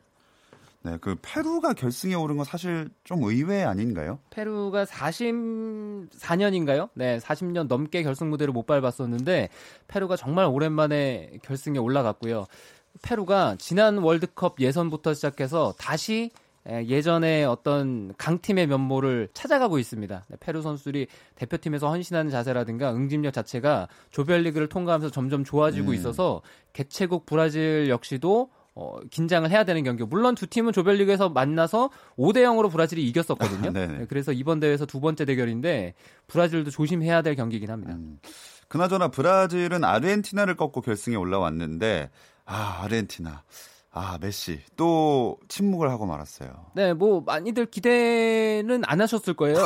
네, 0.85 0.99
그 1.01 1.15
페루가 1.23 1.75
결승에 1.75 2.15
오른 2.15 2.37
건 2.37 2.45
사실 2.45 2.91
좀 3.05 3.23
의외 3.23 3.63
아닌가요? 3.63 4.19
페루가 4.31 4.85
44년인가요? 4.85 6.89
네, 6.95 7.19
40년 7.19 7.69
넘게 7.69 8.03
결승 8.03 8.31
무대를 8.31 8.53
못 8.53 8.67
밟았었는데 8.67 9.49
페루가 9.87 10.17
정말 10.17 10.47
오랜만에 10.47 11.39
결승에 11.43 11.79
올라갔고요. 11.79 12.47
페루가 13.03 13.55
지난 13.59 13.99
월드컵 13.99 14.59
예선부터 14.61 15.15
시작해서 15.15 15.73
다시 15.79 16.31
예전에 16.67 17.45
어떤 17.45 18.13
강팀의 18.19 18.69
면모를 18.69 19.29
찾아가고 19.35 19.79
있습니다. 19.79 20.25
네, 20.29 20.37
페루 20.39 20.63
선수들이 20.63 21.09
대표팀에서 21.35 21.91
헌신하는 21.91 22.31
자세라든가 22.31 22.95
응집력 22.95 23.33
자체가 23.33 23.89
조별리그를 24.11 24.69
통과하면서 24.69 25.13
점점 25.13 25.45
좋아지고 25.45 25.91
음. 25.91 25.95
있어서 25.95 26.41
개최국 26.73 27.27
브라질 27.27 27.89
역시도 27.89 28.51
어, 28.75 28.99
긴장을 29.11 29.49
해야 29.51 29.65
되는 29.65 29.83
경기. 29.85 30.05
물론 30.05 30.35
두 30.35 30.47
팀은 30.47 30.73
조별리그에서 30.73 31.29
만나서 31.29 31.91
5대 32.17 32.39
0으로 32.39 32.71
브라질이 32.71 33.07
이겼었거든요. 33.09 33.71
네, 33.71 34.07
그래서 34.09 34.33
이번 34.33 34.61
대회에서 34.61 34.87
두 34.87 35.01
번째 35.01 35.25
대결인데 35.25 35.95
브라질도 36.27 36.71
조심해야 36.71 37.23
될 37.23 37.35
경기이긴 37.35 37.71
합니다. 37.71 37.95
음. 37.95 38.19
그나저나 38.69 39.09
브라질은 39.09 39.85
아르헨티나를 39.85 40.57
꺾고 40.57 40.81
결승에 40.81 41.17
올라왔는데 41.17 42.11
아, 42.47 42.81
아르헨티나. 42.83 43.43
아, 43.95 44.17
메시. 44.19 44.61
또 44.77 45.37
침묵을 45.49 45.91
하고 45.91 46.07
말았어요. 46.07 46.49
네, 46.75 46.95
뭐 46.95 47.21
많이들 47.21 47.67
기대는 47.67 48.83
안 48.87 49.03
하셨을 49.03 49.35
거예요. 49.35 49.59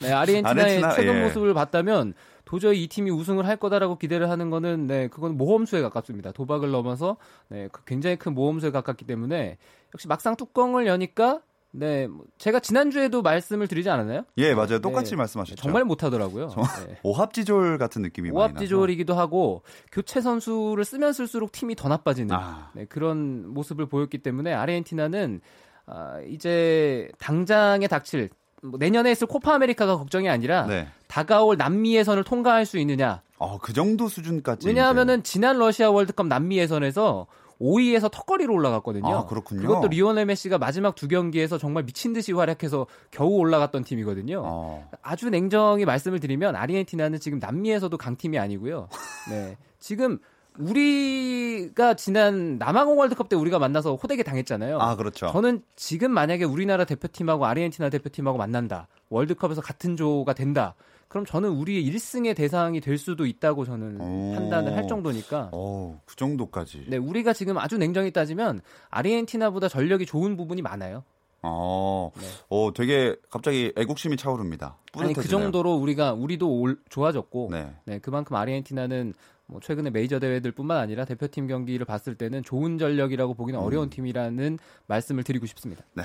네, 0.00 0.12
아르헨티나의 0.12 0.60
아르헨티나, 0.60 0.92
최근 0.92 1.14
예. 1.14 1.22
모습을 1.24 1.54
봤다면 1.54 2.12
도저히 2.50 2.82
이 2.82 2.88
팀이 2.88 3.12
우승을 3.12 3.46
할 3.46 3.56
거다라고 3.56 3.96
기대를 3.96 4.28
하는 4.28 4.50
거는 4.50 4.88
네, 4.88 5.06
그건 5.06 5.36
모험수에 5.36 5.82
가깝습니다. 5.82 6.32
도박을 6.32 6.72
넘어서 6.72 7.16
네, 7.46 7.68
그 7.70 7.84
굉장히 7.84 8.16
큰 8.16 8.34
모험수에 8.34 8.72
가깝기 8.72 9.06
때문에 9.06 9.56
역시 9.94 10.08
막상 10.08 10.34
뚜껑을 10.34 10.88
여니까 10.88 11.42
네, 11.70 12.08
뭐 12.08 12.24
제가 12.38 12.58
지난주에도 12.58 13.22
말씀을 13.22 13.68
드리지 13.68 13.88
않았나요? 13.88 14.24
예, 14.38 14.52
맞아요. 14.52 14.80
똑같이 14.80 15.10
네, 15.10 15.16
말씀하셨죠. 15.18 15.62
정말 15.62 15.84
못하더라고요. 15.84 16.48
네. 16.88 16.98
오합지졸 17.04 17.78
같은 17.78 18.02
느낌이 18.02 18.32
오합지졸이기도 18.32 19.14
하고 19.14 19.62
교체 19.92 20.20
선수를 20.20 20.84
쓰면 20.84 21.12
쓸수록 21.12 21.52
팀이 21.52 21.76
더 21.76 21.88
나빠지는 21.88 22.34
아. 22.34 22.72
네, 22.74 22.84
그런 22.86 23.48
모습을 23.54 23.86
보였기 23.86 24.18
때문에 24.18 24.52
아르헨티나는 24.52 25.40
아, 25.86 26.20
이제 26.28 27.12
당장에 27.20 27.86
닥칠 27.86 28.28
뭐 28.62 28.78
내년에 28.78 29.10
있을 29.10 29.26
코파 29.26 29.54
아메리카가 29.54 29.96
걱정이 29.96 30.28
아니라 30.28 30.66
네. 30.66 30.88
다가올 31.08 31.56
남미 31.56 31.96
예선을 31.96 32.24
통과할 32.24 32.66
수 32.66 32.78
있느냐. 32.78 33.22
어, 33.38 33.58
그 33.58 33.72
정도 33.72 34.08
수준까지. 34.08 34.66
왜냐하면은 34.66 35.22
지난 35.22 35.58
러시아 35.58 35.90
월드컵 35.90 36.26
남미 36.26 36.58
예선에서 36.58 37.26
5위에서 37.60 38.10
턱걸이로 38.10 38.54
올라갔거든요. 38.54 39.08
아, 39.14 39.26
그렇군요. 39.26 39.60
그것도 39.60 39.88
리오넬 39.88 40.26
메시가 40.26 40.58
마지막 40.58 40.94
두 40.94 41.08
경기에서 41.08 41.58
정말 41.58 41.84
미친 41.84 42.12
듯이 42.12 42.32
활약해서 42.32 42.86
겨우 43.10 43.36
올라갔던 43.36 43.84
팀이거든요. 43.84 44.42
어. 44.44 44.88
아주 45.02 45.28
냉정히 45.28 45.84
말씀을 45.84 46.20
드리면 46.20 46.56
아르헨티나는 46.56 47.20
지금 47.20 47.38
남미에서도 47.38 47.96
강팀이 47.96 48.38
아니고요. 48.38 48.88
네. 49.30 49.56
지금 49.78 50.18
우리가 50.60 51.94
지난 51.94 52.58
남아공 52.58 52.98
월드컵 52.98 53.28
때 53.28 53.36
우리가 53.36 53.58
만나서 53.58 53.96
호되게 53.96 54.22
당했잖아요. 54.22 54.78
아, 54.78 54.96
그렇죠. 54.96 55.28
저는 55.32 55.62
지금 55.76 56.10
만약에 56.12 56.44
우리나라 56.44 56.84
대표팀하고 56.84 57.46
아르헨티나 57.46 57.90
대표팀하고 57.90 58.38
만난다. 58.38 58.88
월드컵에서 59.08 59.60
같은 59.62 59.96
조가 59.96 60.34
된다. 60.34 60.74
그럼 61.08 61.26
저는 61.26 61.50
우리의 61.50 61.84
1승의 61.90 62.36
대상이 62.36 62.80
될 62.80 62.96
수도 62.96 63.26
있다고 63.26 63.64
저는 63.64 64.00
오. 64.00 64.34
판단을 64.34 64.76
할 64.76 64.86
정도니까. 64.86 65.50
오, 65.52 65.98
그 66.04 66.14
정도까지. 66.14 66.84
네, 66.86 66.98
우리가 66.98 67.32
지금 67.32 67.58
아주 67.58 67.78
냉정히 67.78 68.12
따지면 68.12 68.60
아르헨티나보다 68.90 69.68
전력이 69.68 70.06
좋은 70.06 70.36
부분이 70.36 70.62
많아요. 70.62 71.02
어, 71.42 72.10
네. 72.16 72.26
어, 72.48 72.70
되게 72.74 73.16
갑자기 73.30 73.72
애국심이 73.76 74.16
차오릅니다. 74.16 74.76
뿌듯해지네요. 74.92 75.06
아니 75.06 75.14
그 75.14 75.28
정도로 75.28 75.74
우리가 75.74 76.12
우리도 76.12 76.60
올, 76.60 76.78
좋아졌고, 76.88 77.48
네. 77.50 77.74
네, 77.84 77.98
그만큼 77.98 78.36
아르헨티나는 78.36 79.14
뭐 79.50 79.60
최근에 79.60 79.90
메이저 79.90 80.20
대회들뿐만 80.20 80.76
아니라 80.76 81.04
대표팀 81.04 81.48
경기를 81.48 81.84
봤을 81.84 82.14
때는 82.14 82.42
좋은 82.44 82.78
전력이라고 82.78 83.34
보기는 83.34 83.58
음. 83.58 83.64
어려운 83.64 83.90
팀이라는 83.90 84.58
말씀을 84.86 85.24
드리고 85.24 85.46
싶습니다. 85.46 85.84
네. 85.94 86.04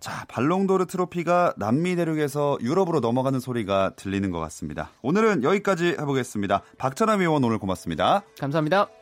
자, 0.00 0.24
발롱도르 0.28 0.86
트로피가 0.86 1.54
남미 1.56 1.94
대륙에서 1.94 2.58
유럽으로 2.60 3.00
넘어가는 3.00 3.38
소리가 3.38 3.92
들리는 3.94 4.30
것 4.32 4.40
같습니다. 4.40 4.90
오늘은 5.02 5.44
여기까지 5.44 5.96
해보겠습니다. 6.00 6.62
박찬남 6.78 7.20
의원 7.20 7.44
오늘 7.44 7.58
고맙습니다. 7.58 8.22
감사합니다. 8.38 9.01